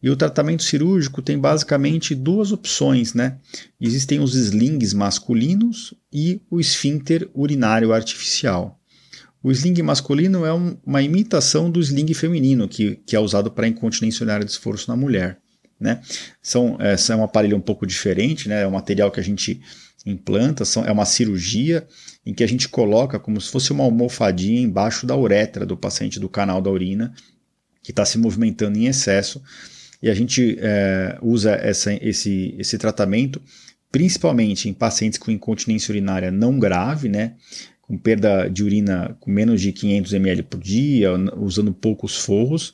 E 0.01 0.09
o 0.09 0.15
tratamento 0.15 0.63
cirúrgico 0.63 1.21
tem 1.21 1.37
basicamente 1.37 2.15
duas 2.15 2.51
opções. 2.51 3.13
Né? 3.13 3.37
Existem 3.79 4.19
os 4.19 4.33
slings 4.33 4.91
masculinos 4.91 5.93
e 6.11 6.41
o 6.49 6.59
esfíncter 6.59 7.29
urinário 7.33 7.93
artificial. 7.93 8.79
O 9.43 9.51
sling 9.51 9.79
masculino 9.83 10.45
é 10.45 10.53
um, 10.53 10.77
uma 10.85 11.01
imitação 11.01 11.69
do 11.69 11.81
sling 11.81 12.11
feminino, 12.13 12.67
que, 12.67 12.95
que 13.05 13.15
é 13.15 13.19
usado 13.19 13.51
para 13.51 13.67
incontinência 13.67 14.23
urinária 14.23 14.45
de 14.45 14.51
esforço 14.51 14.89
na 14.89 14.95
mulher. 14.95 15.42
Né? 15.83 15.99
São, 16.41 16.77
é, 16.79 16.95
é 16.95 17.15
um 17.15 17.23
aparelho 17.23 17.57
um 17.57 17.61
pouco 17.61 17.85
diferente, 17.85 18.47
né? 18.47 18.61
é 18.61 18.67
um 18.67 18.71
material 18.71 19.11
que 19.11 19.19
a 19.19 19.23
gente 19.23 19.61
implanta, 20.05 20.63
são, 20.63 20.85
é 20.85 20.91
uma 20.91 21.05
cirurgia 21.05 21.85
em 22.25 22.33
que 22.33 22.43
a 22.43 22.47
gente 22.47 22.69
coloca 22.69 23.19
como 23.19 23.39
se 23.39 23.51
fosse 23.51 23.71
uma 23.71 23.83
almofadinha 23.83 24.61
embaixo 24.61 25.05
da 25.05 25.15
uretra 25.15 25.65
do 25.65 25.75
paciente 25.75 26.19
do 26.19 26.29
canal 26.29 26.61
da 26.61 26.71
urina, 26.71 27.13
que 27.81 27.91
está 27.91 28.05
se 28.05 28.17
movimentando 28.17 28.77
em 28.77 28.85
excesso, 28.85 29.41
e 30.01 30.09
a 30.09 30.13
gente 30.13 30.57
é, 30.59 31.17
usa 31.21 31.51
essa, 31.51 31.93
esse, 31.93 32.55
esse 32.57 32.77
tratamento 32.77 33.41
principalmente 33.91 34.67
em 34.67 34.73
pacientes 34.73 35.19
com 35.19 35.29
incontinência 35.31 35.91
urinária 35.91 36.31
não 36.31 36.57
grave, 36.57 37.07
né, 37.07 37.35
com 37.81 37.97
perda 37.97 38.47
de 38.47 38.63
urina 38.63 39.15
com 39.19 39.29
menos 39.29 39.61
de 39.61 39.71
500 39.71 40.13
ml 40.13 40.43
por 40.43 40.59
dia, 40.59 41.11
usando 41.37 41.73
poucos 41.73 42.17
forros, 42.17 42.73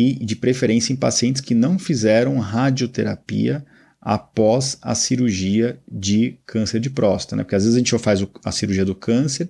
e 0.00 0.24
de 0.24 0.36
preferência 0.36 0.92
em 0.92 0.96
pacientes 0.96 1.40
que 1.40 1.54
não 1.54 1.78
fizeram 1.78 2.38
radioterapia 2.38 3.64
após 4.00 4.78
a 4.80 4.94
cirurgia 4.94 5.78
de 5.90 6.38
câncer 6.46 6.80
de 6.80 6.88
próstata, 6.88 7.36
né? 7.36 7.42
Porque 7.42 7.56
às 7.56 7.64
vezes 7.64 7.76
a 7.76 7.78
gente 7.78 7.98
faz 7.98 8.26
a 8.44 8.52
cirurgia 8.52 8.84
do 8.84 8.94
câncer, 8.94 9.48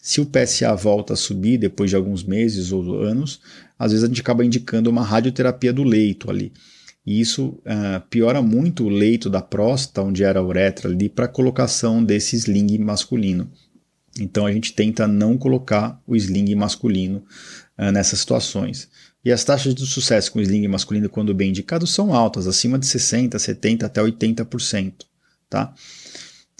se 0.00 0.20
o 0.20 0.26
PSA 0.26 0.74
volta 0.74 1.14
a 1.14 1.16
subir 1.16 1.58
depois 1.58 1.90
de 1.90 1.96
alguns 1.96 2.22
meses 2.22 2.70
ou 2.70 3.02
anos, 3.02 3.40
às 3.78 3.90
vezes 3.90 4.04
a 4.04 4.08
gente 4.08 4.20
acaba 4.20 4.44
indicando 4.44 4.88
uma 4.88 5.02
radioterapia 5.02 5.72
do 5.72 5.82
leito 5.82 6.30
ali. 6.30 6.52
E 7.04 7.20
isso 7.20 7.58
uh, 7.64 8.00
piora 8.08 8.40
muito 8.40 8.84
o 8.84 8.88
leito 8.88 9.28
da 9.28 9.40
próstata, 9.40 10.02
onde 10.02 10.22
era 10.22 10.40
a 10.40 10.42
uretra 10.44 10.88
ali, 10.88 11.08
para 11.08 11.26
colocação 11.26 12.04
desse 12.04 12.36
sling 12.36 12.78
masculino. 12.78 13.50
Então 14.20 14.46
a 14.46 14.52
gente 14.52 14.72
tenta 14.72 15.08
não 15.08 15.36
colocar 15.36 16.00
o 16.06 16.14
sling 16.14 16.54
masculino 16.54 17.24
uh, 17.78 17.90
nessas 17.90 18.20
situações. 18.20 18.88
E 19.24 19.32
as 19.32 19.44
taxas 19.44 19.74
de 19.74 19.84
sucesso 19.86 20.30
com 20.32 20.40
sling 20.40 20.66
masculino, 20.68 21.08
quando 21.08 21.34
bem 21.34 21.50
indicados, 21.50 21.92
são 21.92 22.14
altas, 22.14 22.46
acima 22.46 22.78
de 22.78 22.86
60%, 22.86 23.30
70% 23.34 23.82
até 23.82 24.00
80%. 24.00 24.92
Tá? 25.50 25.74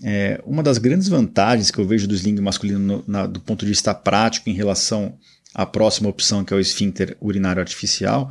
É, 0.03 0.41
uma 0.45 0.63
das 0.63 0.79
grandes 0.79 1.09
vantagens 1.09 1.71
que 1.71 1.79
eu 1.79 1.87
vejo 1.87 2.07
do 2.07 2.15
sling 2.15 2.41
masculino 2.41 2.79
no, 2.79 3.05
na, 3.07 3.27
do 3.27 3.41
ponto 3.41 3.65
de 3.65 3.71
vista 3.71 3.95
prático 3.95 4.49
em 4.49 4.55
relação 4.55 5.19
à 5.55 5.67
próxima 5.67 6.09
opção, 6.09 6.45
que 6.45 6.53
é 6.53 6.57
o 6.57 6.61
esfíncter 6.61 7.17
urinário 7.21 7.61
artificial, 7.61 8.31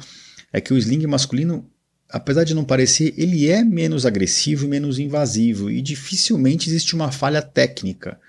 é 0.52 0.62
que 0.62 0.74
o 0.74 0.78
sling 0.78 1.06
masculino, 1.08 1.70
apesar 2.10 2.44
de 2.44 2.54
não 2.54 2.64
parecer, 2.64 3.14
ele 3.18 3.50
é 3.50 3.64
menos 3.64 4.06
agressivo 4.06 4.66
e 4.66 4.70
menos 4.70 4.98
invasivo, 4.98 5.70
e 5.70 5.82
dificilmente 5.82 6.70
existe 6.70 6.96
uma 6.96 7.12
falha 7.12 7.42
técnica, 7.42 8.20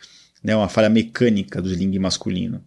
né, 0.43 0.57
uma 0.57 0.69
falha 0.69 0.89
mecânica 0.89 1.63
do 1.63 1.71
sling 1.71 1.97
masculino. 1.99 2.65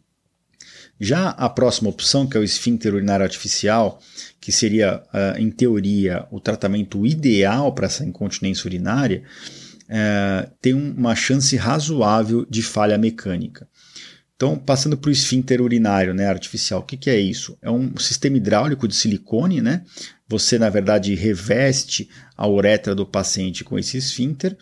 Já 1.03 1.29
a 1.29 1.49
próxima 1.49 1.89
opção, 1.89 2.27
que 2.27 2.37
é 2.37 2.39
o 2.39 2.43
esfíncter 2.43 2.93
urinário 2.93 3.23
artificial, 3.23 3.99
que 4.39 4.51
seria, 4.51 5.01
uh, 5.07 5.35
em 5.39 5.49
teoria, 5.49 6.27
o 6.29 6.39
tratamento 6.39 7.07
ideal 7.07 7.73
para 7.73 7.87
essa 7.87 8.05
incontinência 8.05 8.67
urinária, 8.67 9.23
uh, 9.85 10.51
tem 10.61 10.75
uma 10.75 11.15
chance 11.15 11.57
razoável 11.57 12.45
de 12.47 12.61
falha 12.61 12.99
mecânica. 12.99 13.67
Então, 14.35 14.55
passando 14.55 14.95
para 14.95 15.09
o 15.09 15.11
esfíncter 15.11 15.59
urinário 15.59 16.13
né, 16.13 16.27
artificial, 16.27 16.81
o 16.81 16.83
que, 16.83 16.95
que, 16.95 17.09
é 17.09 17.19
isso? 17.19 17.57
É 17.63 17.71
um 17.71 17.97
sistema 17.97 18.37
hidráulico 18.37 18.87
de 18.87 18.95
silicone, 18.95 19.59
né? 19.59 19.83
Você, 20.27 20.59
na 20.59 20.69
verdade, 20.69 21.15
reveste 21.15 22.09
a 22.37 22.47
uretra 22.47 22.93
do 22.93 23.07
paciente 23.07 23.63
com 23.63 23.77
esse 23.77 23.97
esfíncter 23.97 24.55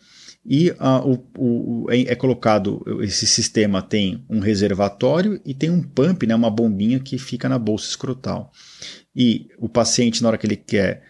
e 0.49 0.71
uh, 0.71 1.21
o, 1.37 1.83
o, 1.83 1.91
é, 1.91 2.11
é, 2.11 2.15
colocado, 2.15 2.83
esse 3.01 3.27
sistema 3.27 3.83
tem 3.83 4.25
um 4.27 4.39
reservatório 4.39 5.39
e 5.45 5.53
tem 5.53 5.69
um 5.69 5.79
pump, 5.79 6.25
né, 6.25 6.33
uma 6.33 6.49
bombinha 6.49 6.99
que 6.99 7.19
fica 7.19 7.47
na 7.47 7.59
bolsa 7.59 7.87
escrotal. 7.87 8.51
E 9.15 9.47
o 9.59 9.69
paciente, 9.69 10.23
na 10.23 10.29
hora 10.29 10.39
que 10.39 10.47
ele 10.47 10.55
quer, 10.55 11.03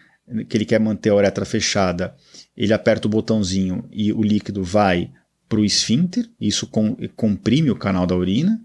que 0.46 0.58
ele 0.58 0.66
quer 0.66 0.78
manter 0.78 1.08
a 1.08 1.14
uretra 1.14 1.46
fechada, 1.46 2.14
ele 2.54 2.74
aperta 2.74 3.08
o 3.08 3.10
botãozinho 3.10 3.88
e 3.90 4.12
o 4.12 4.22
líquido 4.22 4.62
vai 4.62 5.10
para 5.48 5.60
o 5.60 5.64
esfíncter, 5.64 6.28
isso 6.38 6.66
com, 6.66 6.94
comprime 7.16 7.70
o 7.70 7.76
canal 7.76 8.06
da 8.06 8.14
urina, 8.14 8.60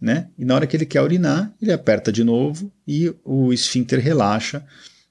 né? 0.00 0.28
E 0.36 0.44
na 0.44 0.56
hora 0.56 0.66
que 0.66 0.76
ele 0.76 0.86
quer 0.86 1.02
urinar, 1.02 1.54
ele 1.62 1.70
aperta 1.70 2.10
de 2.10 2.24
novo 2.24 2.72
e 2.86 3.14
o 3.24 3.52
esfíncter 3.52 4.00
relaxa, 4.00 4.66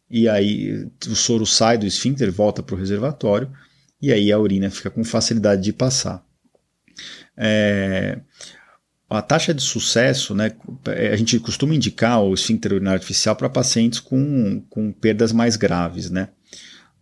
e 0.09 0.27
aí 0.27 0.89
o 1.07 1.15
soro 1.15 1.45
sai 1.45 1.77
do 1.77 1.85
esfíncter, 1.85 2.29
volta 2.33 2.61
para 2.61 2.75
o 2.75 2.77
reservatório, 2.77 3.49
e 4.01 4.11
aí 4.11 4.31
a 4.31 4.39
urina 4.39 4.69
fica 4.69 4.89
com 4.89 5.03
facilidade 5.03 5.61
de 5.61 5.73
passar. 5.73 6.25
É, 7.37 8.19
a 9.09 9.21
taxa 9.21 9.53
de 9.53 9.61
sucesso, 9.61 10.33
né, 10.33 10.51
é, 10.87 11.09
a 11.09 11.15
gente 11.15 11.39
costuma 11.39 11.75
indicar 11.75 12.21
o 12.21 12.33
esfíncter 12.33 12.73
urinário 12.73 12.97
artificial 12.97 13.35
para 13.35 13.49
pacientes 13.49 13.99
com, 13.99 14.61
com 14.69 14.91
perdas 14.91 15.31
mais 15.31 15.55
graves, 15.55 16.09
né? 16.09 16.29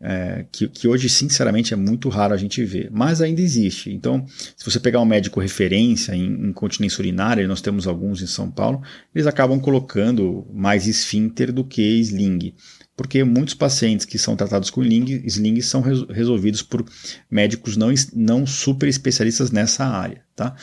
É, 0.05 0.45
que, 0.51 0.67
que, 0.67 0.85
hoje, 0.85 1.07
sinceramente, 1.07 1.73
é 1.73 1.77
muito 1.77 2.09
raro 2.09 2.33
a 2.33 2.37
gente 2.37 2.61
ver, 2.65 2.89
mas 2.91 3.21
ainda 3.21 3.39
existe. 3.39 3.89
Então, 3.89 4.25
se 4.27 4.65
você 4.65 4.77
pegar 4.77 4.99
um 4.99 5.05
médico 5.05 5.39
referência 5.39 6.13
em 6.13 6.49
incontinência 6.49 6.99
urinária, 6.99 7.47
nós 7.47 7.61
temos 7.61 7.87
alguns 7.87 8.21
em 8.21 8.27
São 8.27 8.51
Paulo, 8.51 8.81
eles 9.15 9.25
acabam 9.27 9.61
colocando 9.61 10.45
mais 10.53 10.87
esfíncter 10.87 11.53
do 11.53 11.63
que 11.63 11.81
sling 12.01 12.53
porque 12.95 13.23
muitos 13.23 13.53
pacientes 13.53 14.05
que 14.05 14.17
são 14.17 14.35
tratados 14.35 14.69
com 14.69 14.83
sling, 14.83 15.61
são 15.61 15.81
resolvidos 15.81 16.61
por 16.61 16.85
médicos 17.29 17.75
não, 17.75 17.93
não 18.13 18.45
super 18.45 18.87
especialistas 18.87 19.51
nessa 19.51 19.85
área. 19.85 20.23
Tá? 20.35 20.55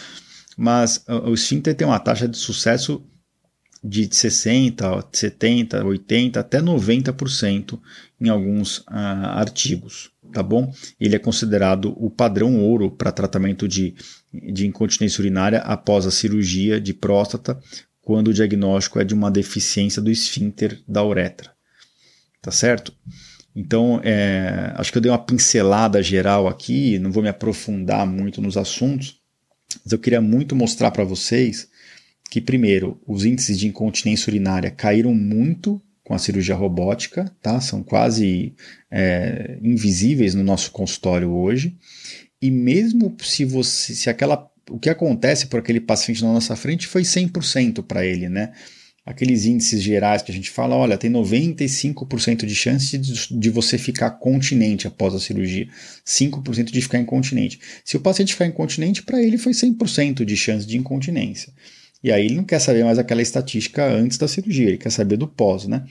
Mas 0.57 1.05
o 1.09 1.35
esfíncter 1.35 1.75
tem 1.75 1.87
uma 1.87 1.99
taxa 1.99 2.29
de 2.29 2.37
sucesso 2.37 3.05
de 3.83 4.07
60%, 4.09 5.11
70%, 5.11 5.83
80% 5.83 6.37
até 6.37 6.61
90% 6.61 7.81
em 8.21 8.29
alguns 8.29 8.85
ah, 8.87 9.41
artigos, 9.41 10.11
tá 10.33 10.43
bom? 10.43 10.71
Ele 11.01 11.17
é 11.17 11.19
considerado 11.19 11.95
o 11.97 12.11
padrão 12.11 12.61
ouro 12.61 12.91
para 12.91 13.11
tratamento 13.11 13.67
de, 13.67 13.95
de 14.33 14.67
incontinência 14.67 15.23
urinária 15.23 15.61
após 15.61 16.07
a 16.07 16.11
cirurgia 16.11 16.79
de 16.79 16.93
próstata, 16.93 17.59
quando 18.03 18.29
o 18.29 18.35
diagnóstico 18.35 19.01
é 19.01 19.05
de 19.05 19.15
uma 19.15 19.31
deficiência 19.31 20.03
do 20.03 20.11
esfíncter 20.11 20.83
da 20.87 21.03
uretra, 21.03 21.51
tá 22.41 22.51
certo? 22.51 22.93
Então, 23.55 24.01
é, 24.05 24.73
acho 24.77 24.93
que 24.93 24.99
eu 24.99 25.03
dei 25.03 25.11
uma 25.11 25.19
pincelada 25.19 26.03
geral 26.03 26.47
aqui, 26.47 26.99
não 26.99 27.11
vou 27.11 27.23
me 27.23 27.29
aprofundar 27.29 28.07
muito 28.07 28.41
nos 28.41 28.57
assuntos, 28.57 29.21
mas 29.85 29.93
eu 29.93 29.99
queria 29.99 30.21
muito 30.21 30.55
mostrar 30.55 30.91
para 30.91 31.05
vocês 31.05 31.69
que, 32.31 32.41
primeiro, 32.41 33.01
os 33.07 33.25
índices 33.25 33.59
de 33.59 33.67
incontinência 33.67 34.31
urinária 34.31 34.71
caíram 34.71 35.15
muito 35.15 35.83
com 36.05 36.15
a 36.15 36.19
cirurgia 36.19 36.55
robótica, 36.55 37.31
tá? 37.43 37.61
São 37.61 37.83
quase 37.83 38.55
é, 38.91 39.59
invisíveis 39.63 40.35
no 40.35 40.43
nosso 40.43 40.71
consultório 40.71 41.31
hoje. 41.31 41.77
E 42.41 42.51
mesmo 42.51 43.15
se 43.21 43.45
você, 43.45 43.95
se 43.95 44.09
aquela, 44.09 44.49
o 44.71 44.79
que 44.79 44.89
acontece 44.89 45.47
por 45.47 45.61
aquele 45.61 45.81
paciente 45.81 46.23
na 46.23 46.33
nossa 46.33 46.57
frente 46.57 46.87
foi 46.87 47.03
100% 47.03 47.83
para 47.83 48.05
ele, 48.05 48.29
né? 48.29 48.53
Aqueles 49.11 49.45
índices 49.45 49.83
gerais 49.83 50.23
que 50.23 50.31
a 50.31 50.35
gente 50.35 50.49
fala, 50.49 50.77
olha, 50.77 50.97
tem 50.97 51.11
95% 51.11 52.47
de 52.47 52.55
chance 52.55 52.97
de, 52.97 53.37
de 53.37 53.51
você 53.51 53.77
ficar 53.77 54.13
continente 54.13 54.87
após 54.87 55.13
a 55.13 55.19
cirurgia, 55.19 55.67
5% 56.07 56.71
de 56.71 56.81
ficar 56.81 57.01
incontinente. 57.01 57.59
Se 57.85 57.97
o 57.97 58.01
paciente 58.01 58.35
ficar 58.35 58.47
incontinente, 58.47 59.03
para 59.03 59.21
ele 59.21 59.37
foi 59.37 59.51
100% 59.51 60.25
de 60.25 60.37
chance 60.37 60.65
de 60.65 60.79
incontinência. 60.79 61.53
E 62.05 62.13
aí 62.13 62.27
ele 62.27 62.37
não 62.37 62.45
quer 62.45 62.61
saber 62.61 62.85
mais 62.85 63.01
aquela 63.01 63.21
estatística 63.21 63.85
antes 63.85 64.17
da 64.17 64.29
cirurgia, 64.29 64.69
ele 64.69 64.79
quer 64.79 64.91
saber 64.91 65.17
do 65.17 65.27
pós, 65.27 65.67
né? 65.67 65.85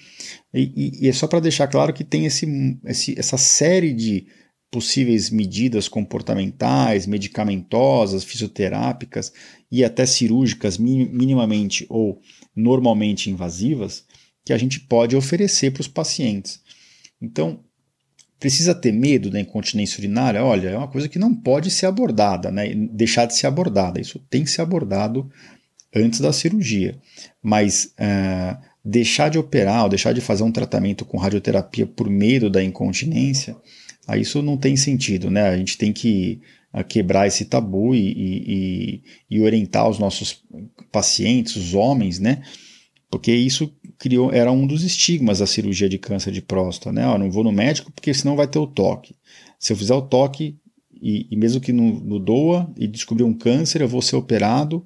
E, 0.53 0.71
e, 0.73 1.05
e 1.05 1.09
é 1.09 1.11
só 1.11 1.27
para 1.27 1.41
deixar 1.41 1.67
claro 1.67 1.93
que 1.93 2.05
tem 2.05 2.25
esse, 2.25 2.47
esse, 2.85 3.19
essa 3.19 3.37
série 3.37 3.91
de 3.91 4.27
possíveis 4.71 5.29
medidas 5.29 5.89
comportamentais, 5.89 7.05
medicamentosas, 7.05 8.23
fisioterápicas 8.23 9.33
e 9.69 9.83
até 9.83 10.05
cirúrgicas 10.05 10.77
minimamente 10.77 11.85
ou 11.89 12.21
normalmente 12.55 13.29
invasivas 13.29 14.03
que 14.45 14.53
a 14.53 14.57
gente 14.57 14.79
pode 14.79 15.15
oferecer 15.15 15.71
para 15.71 15.81
os 15.81 15.87
pacientes. 15.87 16.59
Então, 17.21 17.59
precisa 18.39 18.73
ter 18.73 18.91
medo 18.91 19.29
da 19.29 19.39
incontinência 19.39 19.99
urinária? 19.99 20.43
Olha, 20.43 20.69
é 20.69 20.77
uma 20.77 20.87
coisa 20.87 21.09
que 21.09 21.19
não 21.19 21.35
pode 21.35 21.69
ser 21.69 21.85
abordada, 21.85 22.49
né? 22.49 22.73
deixar 22.73 23.25
de 23.25 23.35
ser 23.35 23.47
abordada. 23.47 23.99
Isso 23.99 24.19
tem 24.29 24.43
que 24.43 24.49
ser 24.49 24.61
abordado 24.61 25.29
antes 25.93 26.19
da 26.19 26.31
cirurgia. 26.31 26.97
Mas 27.43 27.93
uh, 27.99 28.57
deixar 28.83 29.29
de 29.29 29.37
operar 29.37 29.83
ou 29.83 29.89
deixar 29.89 30.13
de 30.13 30.21
fazer 30.21 30.43
um 30.43 30.51
tratamento 30.51 31.05
com 31.05 31.17
radioterapia 31.17 31.85
por 31.85 32.09
medo 32.09 32.49
da 32.49 32.63
incontinência, 32.63 33.55
aí 34.07 34.21
isso 34.21 34.41
não 34.41 34.57
tem 34.57 34.75
sentido, 34.75 35.29
né? 35.29 35.49
A 35.49 35.57
gente 35.57 35.77
tem 35.77 35.91
que 35.91 36.41
uh, 36.73 36.83
quebrar 36.83 37.27
esse 37.27 37.45
tabu 37.45 37.93
e, 37.93 38.11
e, 38.11 39.03
e, 39.29 39.41
orientar 39.41 39.89
os 39.89 39.99
nossos 39.99 40.43
pacientes, 40.91 41.55
os 41.55 41.73
homens, 41.73 42.19
né? 42.19 42.43
Porque 43.09 43.31
isso 43.31 43.73
criou, 43.97 44.31
era 44.31 44.51
um 44.51 44.67
dos 44.67 44.83
estigmas 44.83 45.39
da 45.39 45.47
cirurgia 45.47 45.89
de 45.89 45.97
câncer 45.97 46.31
de 46.31 46.41
próstata, 46.41 46.91
né? 46.91 47.03
Eu 47.05 47.17
não 47.17 47.31
vou 47.31 47.43
no 47.43 47.51
médico 47.51 47.91
porque 47.91 48.13
senão 48.13 48.35
vai 48.35 48.47
ter 48.47 48.59
o 48.59 48.67
toque. 48.67 49.15
Se 49.59 49.73
eu 49.73 49.77
fizer 49.77 49.93
o 49.93 50.01
toque 50.01 50.57
e, 51.01 51.27
e 51.31 51.35
mesmo 51.35 51.61
que 51.61 51.73
no, 51.73 51.99
no 51.99 52.19
doa 52.19 52.71
e 52.77 52.87
descobrir 52.87 53.23
um 53.23 53.33
câncer, 53.33 53.81
eu 53.81 53.87
vou 53.87 54.01
ser 54.01 54.15
operado 54.15 54.85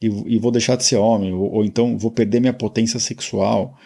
e, 0.00 0.06
e 0.06 0.38
vou 0.38 0.50
deixar 0.50 0.76
de 0.76 0.84
ser 0.84 0.96
homem, 0.96 1.32
ou, 1.32 1.50
ou, 1.50 1.64
então 1.64 1.96
vou 1.96 2.10
perder 2.10 2.40
minha 2.40 2.52
potência 2.52 2.98
sexual, 2.98 3.78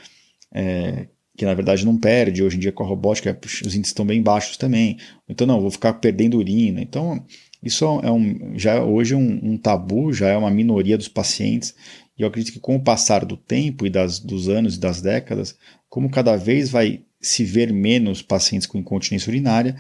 é, 0.53 1.09
que 1.37 1.45
na 1.45 1.55
verdade 1.55 1.85
não 1.85 1.97
perde, 1.97 2.43
hoje 2.43 2.57
em 2.57 2.61
dia 2.61 2.73
com 2.73 2.83
a 2.83 2.87
robótica 2.87 3.39
os 3.45 3.75
índices 3.75 3.89
estão 3.89 4.07
bem 4.07 4.23
baixos 4.23 4.57
também, 4.57 4.97
então 5.29 5.47
não, 5.47 5.61
vou 5.61 5.71
ficar 5.71 5.95
perdendo 5.95 6.39
urina, 6.39 6.81
então 6.81 7.25
isso 7.63 7.85
é 7.85 8.11
um, 8.11 8.57
já 8.57 8.75
é 8.75 8.81
hoje 8.81 9.15
um, 9.15 9.41
um 9.43 9.59
tabu, 9.59 10.13
já 10.13 10.29
é 10.29 10.37
uma 10.37 10.51
minoria 10.51 10.97
dos 10.97 11.09
pacientes, 11.09 11.75
e 12.19 12.23
eu 12.23 12.29
acredito 12.29 12.53
que 12.53 12.61
com 12.61 12.77
o 12.77 12.83
passar 12.83 13.25
do 13.25 13.37
tempo 13.37 13.87
e 13.87 13.91
das, 13.91 14.19
dos 14.19 14.49
anos 14.49 14.77
e 14.77 14.81
das 14.81 15.03
décadas, 15.03 15.57
como 15.89 16.11
cada 16.11 16.37
vez 16.37 16.71
vai 16.71 17.03
se 17.21 17.45
ver 17.45 17.73
menos 17.73 18.23
pacientes 18.23 18.67
com 18.67 18.79
incontinência 18.79 19.31
urinária, 19.31 19.77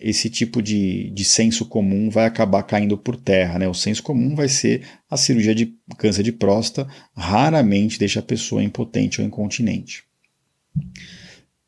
esse 0.00 0.30
tipo 0.30 0.62
de, 0.62 1.10
de 1.10 1.24
senso 1.24 1.66
comum 1.66 2.08
vai 2.08 2.24
acabar 2.24 2.62
caindo 2.62 2.96
por 2.96 3.16
terra. 3.16 3.58
Né? 3.58 3.68
O 3.68 3.74
senso 3.74 4.02
comum 4.02 4.34
vai 4.34 4.48
ser 4.48 4.86
a 5.10 5.16
cirurgia 5.16 5.54
de 5.54 5.74
câncer 5.96 6.22
de 6.22 6.32
próstata, 6.32 6.90
raramente 7.16 7.98
deixa 7.98 8.20
a 8.20 8.22
pessoa 8.22 8.62
impotente 8.62 9.20
ou 9.20 9.26
incontinente. 9.26 10.04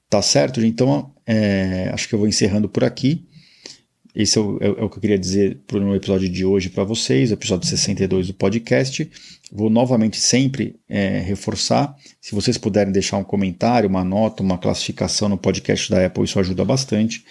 Tá 0.08 0.20
certo? 0.20 0.64
Então, 0.64 1.12
é, 1.26 1.90
acho 1.92 2.08
que 2.08 2.14
eu 2.14 2.18
vou 2.18 2.28
encerrando 2.28 2.68
por 2.68 2.82
aqui. 2.82 3.26
Esse 4.14 4.38
é 4.38 4.40
o, 4.40 4.58
é, 4.60 4.66
é 4.66 4.84
o 4.84 4.90
que 4.90 4.96
eu 4.96 5.00
queria 5.00 5.18
dizer 5.18 5.60
no 5.72 5.94
episódio 5.94 6.28
de 6.28 6.44
hoje 6.44 6.68
para 6.68 6.82
vocês, 6.82 7.30
o 7.30 7.34
episódio 7.34 7.68
62 7.68 8.26
do 8.26 8.34
podcast. 8.34 9.08
Vou 9.52 9.70
novamente 9.70 10.18
sempre 10.18 10.76
é, 10.88 11.20
reforçar. 11.20 11.94
Se 12.20 12.34
vocês 12.34 12.58
puderem 12.58 12.92
deixar 12.92 13.18
um 13.18 13.24
comentário, 13.24 13.88
uma 13.88 14.04
nota, 14.04 14.42
uma 14.42 14.58
classificação 14.58 15.28
no 15.28 15.38
podcast 15.38 15.90
da 15.90 16.04
Apple, 16.04 16.24
isso 16.24 16.40
ajuda 16.40 16.64
bastante 16.64 17.24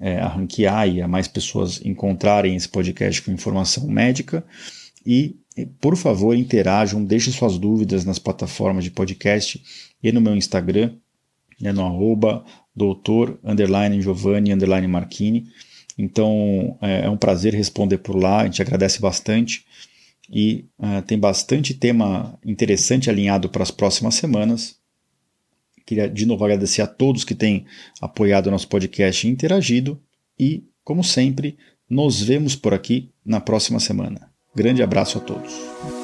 é, 0.00 0.18
a 0.18 0.28
ranquear 0.28 0.88
e 0.88 1.02
a 1.02 1.08
mais 1.08 1.28
pessoas 1.28 1.80
encontrarem 1.84 2.54
esse 2.54 2.68
podcast 2.68 3.22
com 3.22 3.32
informação 3.32 3.86
médica. 3.88 4.44
E, 5.04 5.36
por 5.80 5.96
favor, 5.96 6.34
interajam, 6.34 7.04
deixem 7.04 7.32
suas 7.32 7.58
dúvidas 7.58 8.04
nas 8.04 8.18
plataformas 8.18 8.84
de 8.84 8.90
podcast 8.90 9.62
e 10.02 10.12
no 10.12 10.20
meu 10.20 10.34
Instagram, 10.34 10.94
né, 11.60 11.72
no 11.72 11.84
arroba 11.84 12.44
doutor, 12.74 13.38
underline 13.44 14.00
Giovanni, 14.00 14.52
underline 14.52 14.86
Marchini. 14.88 15.46
Então, 15.96 16.76
é, 16.82 17.06
é 17.06 17.10
um 17.10 17.16
prazer 17.16 17.54
responder 17.54 17.98
por 17.98 18.16
lá, 18.16 18.40
a 18.40 18.44
gente 18.44 18.60
agradece 18.60 19.00
bastante 19.00 19.64
e 20.30 20.64
uh, 20.78 21.02
tem 21.02 21.18
bastante 21.18 21.74
tema 21.74 22.38
interessante 22.44 23.10
alinhado 23.10 23.48
para 23.48 23.62
as 23.62 23.70
próximas 23.70 24.14
semanas. 24.14 24.76
Queria 25.86 26.08
de 26.08 26.26
novo 26.26 26.44
agradecer 26.44 26.82
a 26.82 26.86
todos 26.86 27.24
que 27.24 27.34
têm 27.34 27.66
apoiado 28.00 28.46
o 28.46 28.50
nosso 28.50 28.68
podcast 28.68 29.26
e 29.26 29.30
interagido. 29.30 30.00
E, 30.38 30.64
como 30.82 31.04
sempre, 31.04 31.56
nos 31.88 32.22
vemos 32.22 32.56
por 32.56 32.72
aqui 32.72 33.10
na 33.24 33.40
próxima 33.40 33.78
semana. 33.78 34.30
Grande 34.54 34.82
abraço 34.82 35.18
a 35.18 35.20
todos. 35.20 36.03